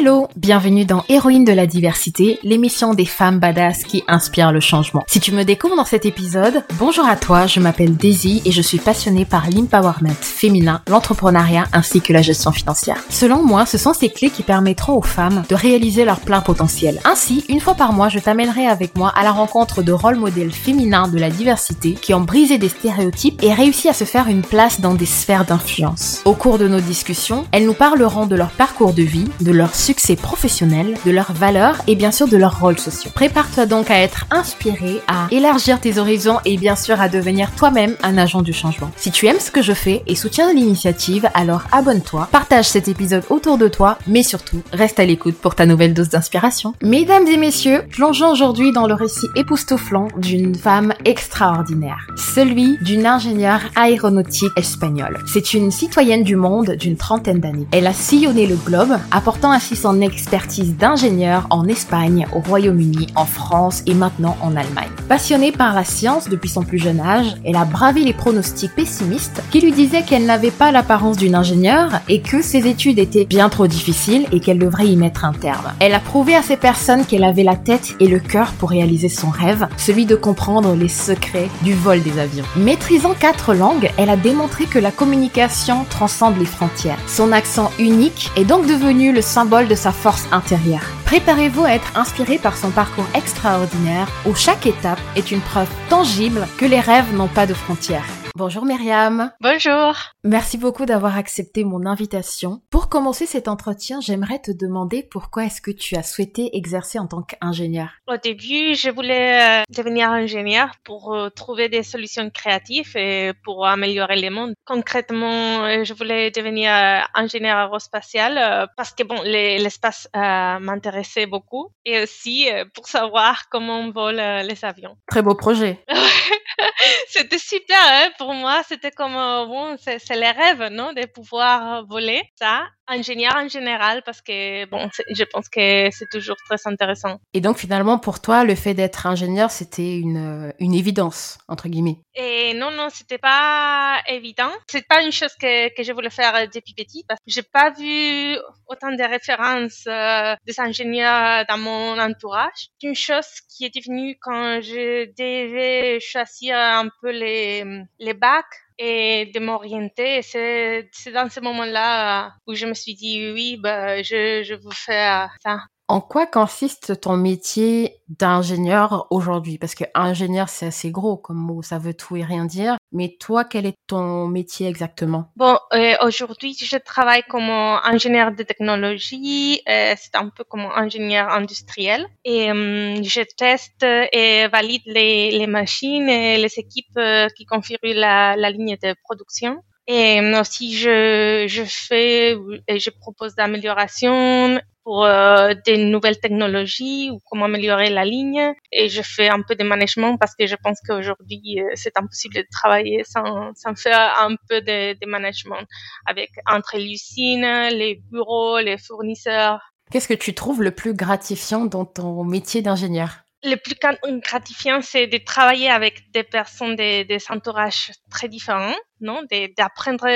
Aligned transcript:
Hello, 0.00 0.28
bienvenue 0.34 0.86
dans 0.86 1.04
Héroïne 1.10 1.44
de 1.44 1.52
la 1.52 1.66
diversité, 1.66 2.38
l'émission 2.42 2.94
des 2.94 3.04
femmes 3.04 3.38
badass 3.38 3.84
qui 3.84 4.02
inspirent 4.08 4.50
le 4.50 4.60
changement. 4.60 5.04
Si 5.06 5.20
tu 5.20 5.30
me 5.30 5.44
découvres 5.44 5.76
dans 5.76 5.84
cet 5.84 6.06
épisode, 6.06 6.64
bonjour 6.78 7.04
à 7.04 7.16
toi, 7.16 7.46
je 7.46 7.60
m'appelle 7.60 7.94
Daisy 7.94 8.40
et 8.46 8.50
je 8.50 8.62
suis 8.62 8.78
passionnée 8.78 9.26
par 9.26 9.50
l'empowerment 9.50 10.14
féminin, 10.18 10.80
l'entrepreneuriat 10.88 11.66
ainsi 11.74 12.00
que 12.00 12.14
la 12.14 12.22
gestion 12.22 12.50
financière. 12.50 12.96
Selon 13.10 13.42
moi, 13.42 13.66
ce 13.66 13.76
sont 13.76 13.92
ces 13.92 14.08
clés 14.08 14.30
qui 14.30 14.42
permettront 14.42 14.94
aux 14.94 15.02
femmes 15.02 15.42
de 15.50 15.54
réaliser 15.54 16.06
leur 16.06 16.20
plein 16.20 16.40
potentiel. 16.40 16.98
Ainsi, 17.04 17.44
une 17.50 17.60
fois 17.60 17.74
par 17.74 17.92
mois, 17.92 18.08
je 18.08 18.20
t'amènerai 18.20 18.68
avec 18.68 18.96
moi 18.96 19.12
à 19.14 19.22
la 19.22 19.32
rencontre 19.32 19.82
de 19.82 19.92
rôles 19.92 20.16
modèles 20.16 20.52
féminins 20.52 21.08
de 21.08 21.18
la 21.18 21.28
diversité 21.28 21.92
qui 21.92 22.14
ont 22.14 22.22
brisé 22.22 22.56
des 22.56 22.70
stéréotypes 22.70 23.42
et 23.42 23.52
réussi 23.52 23.90
à 23.90 23.92
se 23.92 24.04
faire 24.04 24.28
une 24.28 24.40
place 24.40 24.80
dans 24.80 24.94
des 24.94 25.04
sphères 25.04 25.44
d'influence. 25.44 26.22
Au 26.24 26.32
cours 26.32 26.56
de 26.56 26.68
nos 26.68 26.80
discussions, 26.80 27.44
elles 27.52 27.66
nous 27.66 27.74
parleront 27.74 28.24
de 28.24 28.36
leur 28.36 28.48
parcours 28.48 28.94
de 28.94 29.02
vie, 29.02 29.28
de 29.42 29.52
leur 29.52 29.74
succès 29.90 30.14
professionnel, 30.14 30.94
de 31.04 31.10
leurs 31.10 31.32
valeurs 31.32 31.82
et 31.88 31.96
bien 31.96 32.12
sûr 32.12 32.28
de 32.28 32.36
leurs 32.36 32.60
rôles 32.60 32.78
sociaux. 32.78 33.10
Prépare-toi 33.12 33.66
donc 33.66 33.90
à 33.90 33.98
être 33.98 34.24
inspiré, 34.30 35.00
à 35.08 35.26
élargir 35.32 35.80
tes 35.80 35.98
horizons 35.98 36.38
et 36.44 36.56
bien 36.58 36.76
sûr 36.76 37.00
à 37.00 37.08
devenir 37.08 37.50
toi-même 37.56 37.96
un 38.04 38.16
agent 38.16 38.42
du 38.42 38.52
changement. 38.52 38.92
Si 38.96 39.10
tu 39.10 39.26
aimes 39.26 39.40
ce 39.40 39.50
que 39.50 39.62
je 39.62 39.72
fais 39.72 40.04
et 40.06 40.14
soutiens 40.14 40.52
l'initiative, 40.52 41.28
alors 41.34 41.64
abonne-toi, 41.72 42.28
partage 42.30 42.68
cet 42.68 42.86
épisode 42.86 43.24
autour 43.30 43.58
de 43.58 43.66
toi, 43.66 43.98
mais 44.06 44.22
surtout 44.22 44.62
reste 44.72 45.00
à 45.00 45.04
l'écoute 45.04 45.34
pour 45.34 45.56
ta 45.56 45.66
nouvelle 45.66 45.92
dose 45.92 46.10
d'inspiration. 46.10 46.72
Mesdames 46.82 47.26
et 47.26 47.36
messieurs, 47.36 47.82
plongeons 47.90 48.30
aujourd'hui 48.30 48.70
dans 48.70 48.86
le 48.86 48.94
récit 48.94 49.26
époustouflant 49.34 50.06
d'une 50.18 50.54
femme 50.54 50.94
extraordinaire, 51.04 52.06
celui 52.16 52.78
d'une 52.82 53.06
ingénieure 53.06 53.62
aéronautique 53.74 54.52
espagnole. 54.54 55.18
C'est 55.26 55.52
une 55.52 55.72
citoyenne 55.72 56.22
du 56.22 56.36
monde 56.36 56.76
d'une 56.78 56.96
trentaine 56.96 57.40
d'années. 57.40 57.66
Elle 57.72 57.88
a 57.88 57.92
sillonné 57.92 58.46
le 58.46 58.54
globe, 58.54 58.96
apportant 59.10 59.50
ainsi 59.50 59.79
son 59.80 60.02
expertise 60.02 60.76
d'ingénieur 60.76 61.46
en 61.48 61.66
Espagne, 61.66 62.26
au 62.34 62.40
Royaume-Uni, 62.40 63.06
en 63.16 63.24
France 63.24 63.82
et 63.86 63.94
maintenant 63.94 64.36
en 64.42 64.54
Allemagne. 64.54 64.90
Passionnée 65.08 65.52
par 65.52 65.74
la 65.74 65.84
science 65.84 66.28
depuis 66.28 66.50
son 66.50 66.62
plus 66.62 66.78
jeune 66.78 67.00
âge, 67.00 67.34
elle 67.46 67.56
a 67.56 67.64
bravé 67.64 68.02
les 68.02 68.12
pronostics 68.12 68.74
pessimistes 68.74 69.42
qui 69.50 69.60
lui 69.60 69.72
disaient 69.72 70.02
qu'elle 70.02 70.26
n'avait 70.26 70.50
pas 70.50 70.70
l'apparence 70.70 71.16
d'une 71.16 71.34
ingénieure 71.34 71.92
et 72.10 72.20
que 72.20 72.42
ses 72.42 72.66
études 72.66 72.98
étaient 72.98 73.24
bien 73.24 73.48
trop 73.48 73.66
difficiles 73.66 74.26
et 74.32 74.40
qu'elle 74.40 74.58
devrait 74.58 74.88
y 74.88 74.96
mettre 74.96 75.24
un 75.24 75.32
terme. 75.32 75.72
Elle 75.80 75.94
a 75.94 76.00
prouvé 76.00 76.34
à 76.34 76.42
ces 76.42 76.58
personnes 76.58 77.06
qu'elle 77.06 77.24
avait 77.24 77.42
la 77.42 77.56
tête 77.56 77.94
et 78.00 78.06
le 78.06 78.18
cœur 78.18 78.52
pour 78.52 78.70
réaliser 78.70 79.08
son 79.08 79.30
rêve, 79.30 79.66
celui 79.78 80.04
de 80.04 80.14
comprendre 80.14 80.74
les 80.74 80.88
secrets 80.88 81.48
du 81.62 81.72
vol 81.72 82.02
des 82.02 82.18
avions. 82.18 82.44
Maîtrisant 82.56 83.14
quatre 83.18 83.54
langues, 83.54 83.90
elle 83.96 84.10
a 84.10 84.16
démontré 84.16 84.66
que 84.66 84.78
la 84.78 84.90
communication 84.90 85.86
transcende 85.88 86.38
les 86.38 86.44
frontières. 86.44 86.98
Son 87.06 87.32
accent 87.32 87.70
unique 87.78 88.30
est 88.36 88.44
donc 88.44 88.66
devenu 88.66 89.12
le 89.12 89.22
symbole 89.22 89.59
de 89.68 89.74
sa 89.74 89.92
force 89.92 90.26
intérieure. 90.32 90.86
Préparez-vous 91.04 91.64
à 91.64 91.72
être 91.72 91.96
inspiré 91.96 92.38
par 92.38 92.56
son 92.56 92.70
parcours 92.70 93.06
extraordinaire 93.14 94.08
où 94.26 94.34
chaque 94.34 94.66
étape 94.66 95.00
est 95.16 95.30
une 95.30 95.40
preuve 95.40 95.68
tangible 95.88 96.46
que 96.56 96.66
les 96.66 96.80
rêves 96.80 97.14
n'ont 97.14 97.28
pas 97.28 97.46
de 97.46 97.54
frontières. 97.54 98.19
Bonjour 98.40 98.64
Myriam. 98.64 99.32
Bonjour. 99.42 99.94
Merci 100.24 100.56
beaucoup 100.56 100.86
d'avoir 100.86 101.18
accepté 101.18 101.62
mon 101.62 101.84
invitation. 101.84 102.62
Pour 102.70 102.88
commencer 102.88 103.26
cet 103.26 103.48
entretien, 103.48 104.00
j'aimerais 104.00 104.38
te 104.38 104.50
demander 104.50 105.02
pourquoi 105.02 105.44
est-ce 105.44 105.60
que 105.60 105.70
tu 105.70 105.94
as 105.94 106.02
souhaité 106.02 106.56
exercer 106.56 106.98
en 106.98 107.06
tant 107.06 107.20
qu'ingénieur? 107.20 107.90
Au 108.08 108.16
début, 108.16 108.74
je 108.74 108.88
voulais 108.88 109.60
euh, 109.60 109.62
devenir 109.68 110.10
ingénieur 110.10 110.70
pour 110.84 111.12
euh, 111.12 111.28
trouver 111.28 111.68
des 111.68 111.82
solutions 111.82 112.30
créatives 112.30 112.96
et 112.96 113.32
pour 113.44 113.66
améliorer 113.66 114.18
le 114.18 114.30
monde. 114.30 114.54
Concrètement, 114.64 115.66
euh, 115.66 115.84
je 115.84 115.92
voulais 115.92 116.30
devenir 116.30 116.70
ingénieur 117.12 117.58
aérospatial 117.58 118.70
parce 118.74 118.92
que 118.92 119.02
bon, 119.02 119.20
l'espace 119.22 120.08
m'intéressait 120.14 121.26
beaucoup 121.26 121.68
et 121.84 122.02
aussi 122.02 122.48
pour 122.72 122.88
savoir 122.88 123.50
comment 123.50 123.80
on 123.80 123.90
vole 123.90 124.16
les 124.16 124.64
avions. 124.64 124.96
Très 125.10 125.20
beau 125.20 125.34
projet. 125.34 125.84
c'était 127.08 127.38
super 127.38 127.76
hein, 127.78 128.08
pour 128.18 128.29
moi. 128.34 128.62
C'était 128.68 128.90
comme 128.90 129.12
bon, 129.14 129.76
c'est 129.78 129.98
les 130.16 130.30
rêves, 130.30 130.68
non, 130.72 130.92
de 130.92 131.06
pouvoir 131.06 131.86
voler 131.86 132.22
ça 132.36 132.66
ingénieur 132.90 133.34
en 133.36 133.48
général 133.48 134.02
parce 134.04 134.20
que 134.20 134.66
bon, 134.66 134.88
je 135.10 135.24
pense 135.24 135.48
que 135.48 135.88
c'est 135.90 136.08
toujours 136.10 136.36
très 136.48 136.58
intéressant. 136.66 137.20
Et 137.34 137.40
donc 137.40 137.58
finalement 137.58 137.98
pour 137.98 138.20
toi, 138.20 138.44
le 138.44 138.54
fait 138.54 138.74
d'être 138.74 139.06
ingénieur, 139.06 139.50
c'était 139.50 139.96
une, 139.96 140.52
une 140.58 140.74
évidence 140.74 141.38
entre 141.48 141.68
guillemets? 141.68 141.98
Et 142.14 142.54
non, 142.54 142.70
non, 142.70 142.88
c'était 142.90 143.18
pas 143.18 144.02
évident. 144.08 144.50
C'est 144.68 144.86
pas 144.86 145.02
une 145.02 145.12
chose 145.12 145.34
que, 145.40 145.74
que 145.74 145.82
je 145.82 145.92
voulais 145.92 146.10
faire 146.10 146.48
depuis 146.52 146.74
petit 146.74 147.04
parce 147.06 147.20
que 147.20 147.30
j'ai 147.30 147.42
pas 147.42 147.70
vu 147.70 148.36
autant 148.66 148.92
de 148.92 149.02
références 149.02 149.84
euh, 149.86 150.34
des 150.46 150.60
ingénieurs 150.60 151.44
dans 151.48 151.58
mon 151.58 151.98
entourage. 151.98 152.68
C'est 152.80 152.88
une 152.88 152.94
chose 152.94 153.28
qui 153.48 153.64
est 153.64 153.74
devenue 153.74 154.18
quand 154.20 154.60
je 154.60 155.06
devais 155.16 156.00
choisir 156.00 156.56
un 156.56 156.88
peu 157.00 157.10
les, 157.10 157.64
les 157.98 158.14
bacs 158.14 158.44
et 158.80 159.26
de 159.34 159.40
m'orienter. 159.40 160.22
C'est, 160.22 160.90
dans 161.14 161.30
ce 161.30 161.40
moment-là 161.40 162.34
où 162.46 162.54
je 162.54 162.66
me 162.66 162.74
suis 162.74 162.94
dit, 162.94 163.32
oui, 163.32 163.58
bah, 163.58 164.02
je, 164.02 164.42
je 164.44 164.54
veux 164.54 164.70
faire 164.74 165.36
ça. 165.44 165.60
En 165.90 166.00
quoi 166.00 166.24
consiste 166.24 167.00
ton 167.00 167.16
métier 167.16 167.96
d'ingénieur 168.06 169.08
aujourd'hui? 169.10 169.58
Parce 169.58 169.74
que 169.74 169.82
ingénieur, 169.92 170.48
c'est 170.48 170.66
assez 170.66 170.92
gros 170.92 171.16
comme 171.16 171.38
mot, 171.38 171.62
ça 171.62 171.78
veut 171.78 171.94
tout 171.94 172.16
et 172.16 172.22
rien 172.22 172.44
dire. 172.44 172.76
Mais 172.92 173.16
toi, 173.18 173.44
quel 173.44 173.66
est 173.66 173.74
ton 173.88 174.28
métier 174.28 174.68
exactement? 174.68 175.32
Bon, 175.34 175.58
euh, 175.74 175.96
aujourd'hui, 176.02 176.56
je 176.56 176.76
travaille 176.76 177.24
comme 177.28 177.50
ingénieur 177.82 178.30
de 178.30 178.44
technologie. 178.44 179.62
Euh, 179.68 179.96
c'est 179.98 180.14
un 180.14 180.28
peu 180.28 180.44
comme 180.44 180.68
ingénieur 180.76 181.28
industriel. 181.28 182.06
Et 182.24 182.52
euh, 182.52 183.02
je 183.02 183.22
teste 183.36 183.82
et 183.82 184.46
valide 184.46 184.82
les, 184.86 185.44
machines 185.48 186.08
et 186.08 186.38
les 186.38 186.56
équipes 186.56 186.96
euh, 186.98 187.26
qui 187.36 187.46
configurent 187.46 187.80
la, 187.82 188.50
ligne 188.52 188.76
de 188.80 188.94
production. 189.02 189.56
Et 189.88 190.20
aussi, 190.38 190.72
je, 190.76 191.46
je 191.48 191.64
fais 191.64 192.36
et 192.68 192.78
je 192.78 192.90
propose 192.90 193.34
d'améliorations 193.34 194.60
pour 194.84 195.04
euh, 195.04 195.54
des 195.66 195.76
nouvelles 195.76 196.18
technologies 196.18 197.10
ou 197.10 197.20
comment 197.26 197.46
améliorer 197.46 197.90
la 197.90 198.04
ligne. 198.04 198.52
Et 198.72 198.88
je 198.88 199.02
fais 199.02 199.28
un 199.28 199.42
peu 199.42 199.54
de 199.54 199.64
management 199.64 200.16
parce 200.18 200.34
que 200.34 200.46
je 200.46 200.56
pense 200.62 200.78
qu'aujourd'hui, 200.86 201.60
euh, 201.60 201.70
c'est 201.74 201.96
impossible 201.96 202.34
de 202.36 202.44
travailler 202.50 203.02
sans, 203.04 203.52
sans 203.54 203.74
faire 203.74 204.16
un 204.20 204.34
peu 204.48 204.60
de, 204.60 204.98
de 204.98 205.06
management 205.06 205.66
avec 206.06 206.30
entre 206.46 206.78
l'usine, 206.78 207.68
les 207.70 208.00
bureaux, 208.10 208.58
les 208.58 208.78
fournisseurs. 208.78 209.60
Qu'est-ce 209.90 210.08
que 210.08 210.14
tu 210.14 210.34
trouves 210.34 210.62
le 210.62 210.70
plus 210.70 210.94
gratifiant 210.94 211.64
dans 211.64 211.84
ton 211.84 212.24
métier 212.24 212.62
d'ingénieur? 212.62 213.10
Le 213.42 213.56
plus 213.56 213.74
gratifiant, 214.20 214.82
c'est 214.82 215.06
de 215.06 215.16
travailler 215.16 215.70
avec 215.70 216.10
des 216.12 216.22
personnes 216.22 216.76
des, 216.76 217.04
des 217.04 217.18
entourages 217.30 217.90
très 218.10 218.28
différents 218.28 218.74
non 219.00 219.22
d'apprendre 219.56 220.06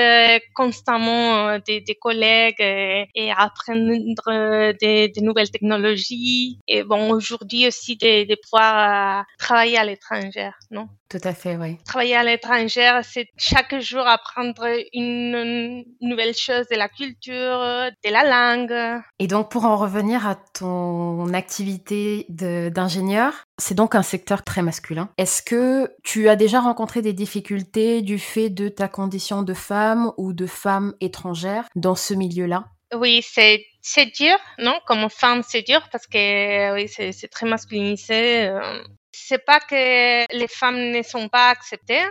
constamment 0.53 1.47
euh, 1.47 1.59
des, 1.65 1.81
des 1.81 1.95
collègues 1.95 2.59
et, 2.59 3.07
et 3.15 3.31
apprendre 3.31 4.73
des, 4.79 5.09
des, 5.09 5.21
nouvelles 5.21 5.51
technologies 5.51 6.59
et 6.67 6.83
bon 6.83 7.11
aujourd'hui 7.11 7.67
aussi 7.67 7.95
de, 7.97 8.27
de 8.27 8.35
pouvoir 8.43 9.19
euh, 9.19 9.23
travailler 9.37 9.77
à 9.77 9.85
l'étranger 9.85 10.49
non? 10.71 10.87
Tout 11.07 11.19
à 11.23 11.33
fait 11.33 11.55
oui. 11.55 11.77
Travailler 11.85 12.15
à 12.15 12.23
l'étranger 12.23 12.99
c'est 13.03 13.27
chaque 13.37 13.79
jour 13.79 14.05
apprendre 14.07 14.65
une 14.93 15.85
nouvelle 16.01 16.33
chose 16.33 16.67
de 16.69 16.75
la 16.75 16.89
culture 16.89 17.91
de 18.03 18.11
la 18.11 18.23
langue. 18.23 19.01
Et 19.19 19.27
donc 19.27 19.51
pour 19.51 19.65
en 19.65 19.77
revenir 19.77 20.27
à 20.27 20.35
ton 20.35 21.33
activité 21.33 22.25
d'ingénieur 22.29 23.45
c'est 23.57 23.75
donc 23.75 23.95
un 23.95 24.01
secteur 24.01 24.43
très 24.43 24.61
masculin. 24.61 25.09
Est-ce 25.17 25.41
que 25.41 25.93
tu 26.03 26.27
as 26.27 26.35
déjà 26.35 26.59
rencontré 26.59 27.01
des 27.01 27.13
difficultés 27.13 28.01
du 28.01 28.19
fait 28.19 28.49
de 28.49 28.67
ta 28.75 28.87
condition 28.87 29.41
de 29.41 29.53
femme 29.53 30.11
ou 30.17 30.33
de 30.33 30.45
femme 30.45 30.93
étrangère 31.01 31.65
dans 31.75 31.95
ce 31.95 32.13
milieu-là? 32.13 32.65
Oui, 32.93 33.23
c'est 33.23 33.65
c'est 33.81 34.07
dur, 34.07 34.37
non? 34.59 34.79
Comme 34.87 35.09
femme, 35.09 35.43
c'est 35.47 35.61
dur 35.61 35.87
parce 35.91 36.07
que 36.07 36.73
oui, 36.73 36.87
c'est 36.87 37.27
très 37.27 37.45
masculinisé. 37.45 38.47
Euh. 38.47 38.83
C'est 39.11 39.45
pas 39.45 39.59
que 39.59 40.37
les 40.37 40.47
femmes 40.47 40.91
ne 40.91 41.01
sont 41.01 41.29
pas 41.29 41.47
acceptées, 41.49 42.03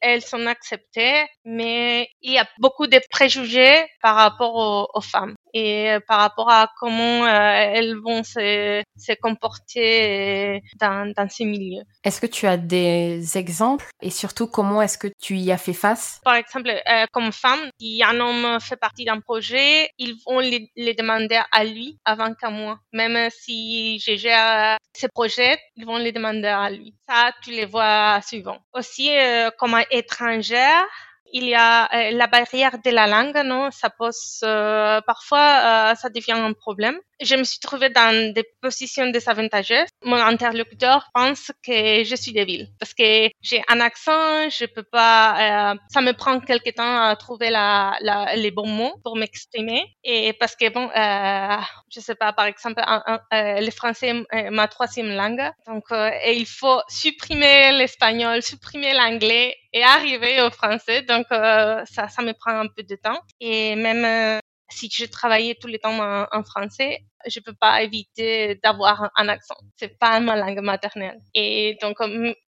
elles 0.00 0.22
sont 0.22 0.46
acceptées, 0.46 1.26
mais 1.44 2.08
il 2.22 2.34
y 2.34 2.38
a 2.38 2.46
beaucoup 2.60 2.86
de 2.86 3.00
préjugés 3.10 3.84
par 4.00 4.14
rapport 4.14 4.88
aux 4.94 5.00
femmes 5.00 5.34
et 5.54 5.90
euh, 5.90 6.00
par 6.06 6.20
rapport 6.20 6.50
à 6.50 6.68
comment 6.78 7.24
euh, 7.24 7.72
elles 7.74 7.96
vont 7.96 8.22
se, 8.22 8.82
se 8.98 9.12
comporter 9.20 10.62
dans, 10.80 11.12
dans 11.14 11.28
ces 11.28 11.44
milieux. 11.44 11.82
Est-ce 12.04 12.20
que 12.20 12.26
tu 12.26 12.46
as 12.46 12.56
des 12.56 13.36
exemples? 13.36 13.86
Et 14.00 14.10
surtout 14.10 14.46
comment 14.46 14.82
est-ce 14.82 14.98
que 14.98 15.08
tu 15.20 15.36
y 15.36 15.52
as 15.52 15.58
fait 15.58 15.72
face? 15.72 16.20
Par 16.24 16.34
exemple, 16.34 16.70
euh, 16.70 17.04
comme 17.12 17.32
femme, 17.32 17.60
si 17.80 18.02
un 18.02 18.18
homme 18.20 18.58
fait 18.60 18.76
partie 18.76 19.04
d'un 19.04 19.20
projet, 19.20 19.90
ils 19.98 20.16
vont 20.26 20.40
les, 20.40 20.70
les 20.76 20.94
demander 20.94 21.40
à 21.52 21.64
lui 21.64 21.98
avant 22.04 22.34
qu'à 22.34 22.50
moi. 22.50 22.78
Même 22.92 23.28
si 23.30 23.98
je 24.00 24.16
gère 24.16 24.78
ces 24.94 25.08
projets, 25.08 25.58
ils 25.76 25.86
vont 25.86 25.98
les 25.98 26.12
demander 26.12 26.48
à 26.48 26.70
lui. 26.70 26.94
Ça, 27.08 27.32
tu 27.42 27.50
les 27.50 27.66
vois 27.66 28.20
souvent. 28.22 28.58
Aussi, 28.74 29.10
comme 29.58 29.78
étrangère, 29.90 30.84
il 31.32 31.44
y 31.44 31.54
a 31.54 31.84
euh, 31.94 32.10
la 32.12 32.26
barrière 32.26 32.78
de 32.84 32.90
la 32.90 33.06
langue, 33.06 33.40
non? 33.44 33.70
Ça 33.70 33.90
pose 33.90 34.40
euh, 34.44 35.00
parfois, 35.06 35.92
euh, 35.92 35.94
ça 35.94 36.08
devient 36.10 36.32
un 36.32 36.52
problème. 36.52 36.98
Je 37.24 37.36
me 37.36 37.44
suis 37.44 37.58
trouvée 37.58 37.90
dans 37.90 38.32
des 38.32 38.44
positions 38.60 39.08
désavantageuses. 39.10 39.88
Mon 40.04 40.16
interlocuteur 40.16 41.08
pense 41.14 41.50
que 41.66 42.04
je 42.04 42.16
suis 42.16 42.32
débile 42.32 42.68
parce 42.78 42.94
que 42.94 43.28
j'ai 43.40 43.62
un 43.68 43.80
accent, 43.80 44.50
je 44.50 44.66
peux 44.66 44.82
pas, 44.82 45.72
euh, 45.72 45.74
ça 45.88 46.00
me 46.00 46.12
prend 46.12 46.40
quelque 46.40 46.70
temps 46.70 47.02
à 47.02 47.16
trouver 47.16 47.50
la, 47.50 47.96
la, 48.00 48.36
les 48.36 48.50
bons 48.50 48.68
mots 48.68 48.94
pour 49.04 49.16
m'exprimer. 49.16 49.84
Et 50.04 50.32
parce 50.34 50.56
que 50.56 50.68
bon, 50.68 50.90
euh, 50.96 51.56
je 51.94 52.00
sais 52.00 52.14
pas, 52.14 52.32
par 52.32 52.46
exemple, 52.46 52.82
euh, 52.86 53.60
le 53.60 53.70
français 53.70 54.14
est 54.32 54.50
ma 54.50 54.68
troisième 54.68 55.14
langue, 55.14 55.42
donc 55.66 55.84
euh, 55.92 56.10
et 56.24 56.34
il 56.34 56.46
faut 56.46 56.80
supprimer 56.88 57.72
l'espagnol, 57.72 58.42
supprimer 58.42 58.92
l'anglais 58.94 59.56
et 59.72 59.82
arriver 59.82 60.42
au 60.42 60.50
français, 60.50 61.02
donc 61.02 61.26
euh, 61.32 61.82
ça, 61.86 62.08
ça 62.08 62.22
me 62.22 62.32
prend 62.32 62.58
un 62.58 62.66
peu 62.66 62.82
de 62.82 62.96
temps. 62.96 63.20
Et 63.40 63.74
même 63.76 64.40
si 64.72 64.88
je 64.90 65.04
travaillais 65.04 65.56
tout 65.60 65.68
le 65.68 65.78
temps 65.78 65.98
en, 66.00 66.42
français, 66.44 67.04
je 67.28 67.40
peux 67.40 67.52
pas 67.52 67.82
éviter 67.82 68.58
d'avoir 68.64 69.10
un 69.16 69.28
accent. 69.28 69.54
C'est 69.76 69.98
pas 69.98 70.18
ma 70.20 70.36
langue 70.36 70.60
maternelle. 70.60 71.20
Et 71.34 71.76
donc, 71.80 71.96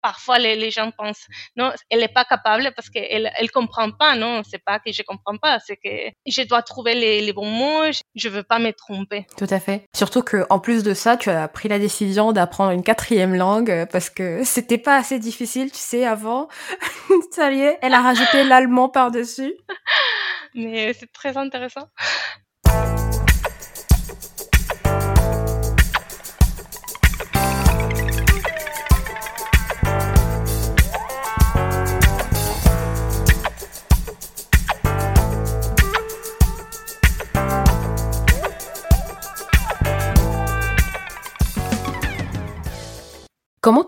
parfois, 0.00 0.38
les, 0.38 0.70
gens 0.70 0.90
pensent, 0.96 1.26
non, 1.56 1.72
elle 1.90 2.02
est 2.02 2.12
pas 2.12 2.24
capable 2.24 2.72
parce 2.74 2.88
qu'elle, 2.88 3.30
elle 3.36 3.50
comprend 3.50 3.90
pas. 3.90 4.16
Non, 4.16 4.42
c'est 4.48 4.62
pas 4.64 4.78
que 4.78 4.92
je 4.92 5.02
comprends 5.02 5.36
pas, 5.36 5.58
c'est 5.60 5.76
que 5.76 6.10
je 6.26 6.42
dois 6.42 6.62
trouver 6.62 6.94
les, 6.94 7.32
bons 7.32 7.50
mots. 7.50 7.90
Je 8.14 8.28
veux 8.28 8.42
pas 8.42 8.58
me 8.58 8.72
tromper. 8.72 9.26
Tout 9.36 9.46
à 9.50 9.60
fait. 9.60 9.84
Surtout 9.94 10.22
que, 10.22 10.44
en 10.50 10.58
plus 10.58 10.82
de 10.82 10.94
ça, 10.94 11.16
tu 11.16 11.30
as 11.30 11.48
pris 11.48 11.68
la 11.68 11.78
décision 11.78 12.32
d'apprendre 12.32 12.70
une 12.70 12.82
quatrième 12.82 13.34
langue 13.34 13.86
parce 13.90 14.10
que 14.10 14.44
c'était 14.44 14.78
pas 14.78 14.96
assez 14.96 15.18
difficile, 15.18 15.70
tu 15.70 15.78
sais, 15.78 16.04
avant. 16.04 16.48
ça 17.32 17.50
y 17.52 17.60
est, 17.60 17.78
elle 17.82 17.94
a 17.94 18.00
rajouté 18.00 18.44
l'allemand 18.44 18.88
par-dessus. 18.88 19.54
Mais 20.54 20.92
c'est 20.92 21.12
très 21.12 21.36
intéressant. 21.36 21.88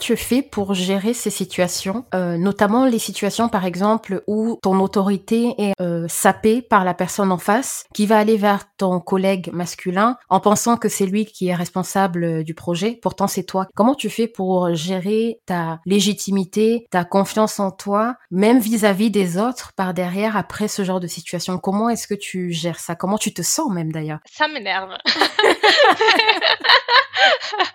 Tu 0.05 0.17
fais 0.19 0.43
pour 0.43 0.75
gérer 0.75 1.15
ces 1.15 1.31
situations, 1.31 2.05
euh, 2.15 2.37
notamment 2.37 2.85
les 2.85 2.99
situations 2.99 3.49
par 3.49 3.65
exemple 3.65 4.23
où 4.27 4.59
ton 4.63 4.79
autorité 4.81 5.55
est 5.57 5.73
euh, 5.81 6.05
sapée 6.09 6.61
par 6.61 6.85
la 6.85 6.93
personne 6.93 7.33
en 7.33 7.39
face, 7.39 7.87
qui 7.95 8.05
va 8.05 8.19
aller 8.19 8.37
vers 8.37 8.65
ton 8.77 9.01
collègue 9.01 9.49
masculin 9.55 10.19
en 10.29 10.41
pensant 10.41 10.77
que 10.77 10.91
c'est 10.91 11.07
lui 11.07 11.25
qui 11.25 11.49
est 11.49 11.55
responsable 11.55 12.25
euh, 12.25 12.45
du 12.45 12.53
projet, 12.53 12.99
pourtant 13.01 13.29
c'est 13.29 13.45
toi. 13.45 13.67
Comment 13.75 13.95
tu 13.95 14.11
fais 14.11 14.29
pour 14.29 14.75
gérer 14.75 15.41
ta 15.47 15.81
légitimité, 15.87 16.87
ta 16.91 17.07
confiance 17.07 17.59
en 17.59 17.71
toi, 17.71 18.17
même 18.31 18.59
vis-à-vis 18.59 19.11
des 19.11 19.39
autres 19.39 19.73
par 19.75 19.95
derrière 19.95 20.37
après 20.37 20.69
ce 20.69 20.85
genre 20.85 21.01
de 21.01 21.07
situation? 21.07 21.57
Comment 21.57 21.89
est-ce 21.89 22.07
que 22.07 22.13
tu 22.13 22.53
gères 22.53 22.79
ça? 22.79 22.95
Comment 22.95 23.17
tu 23.17 23.33
te 23.33 23.41
sens 23.41 23.73
même 23.73 23.91
d'ailleurs? 23.91 24.19
Ça 24.31 24.49
m'énerve. 24.49 24.99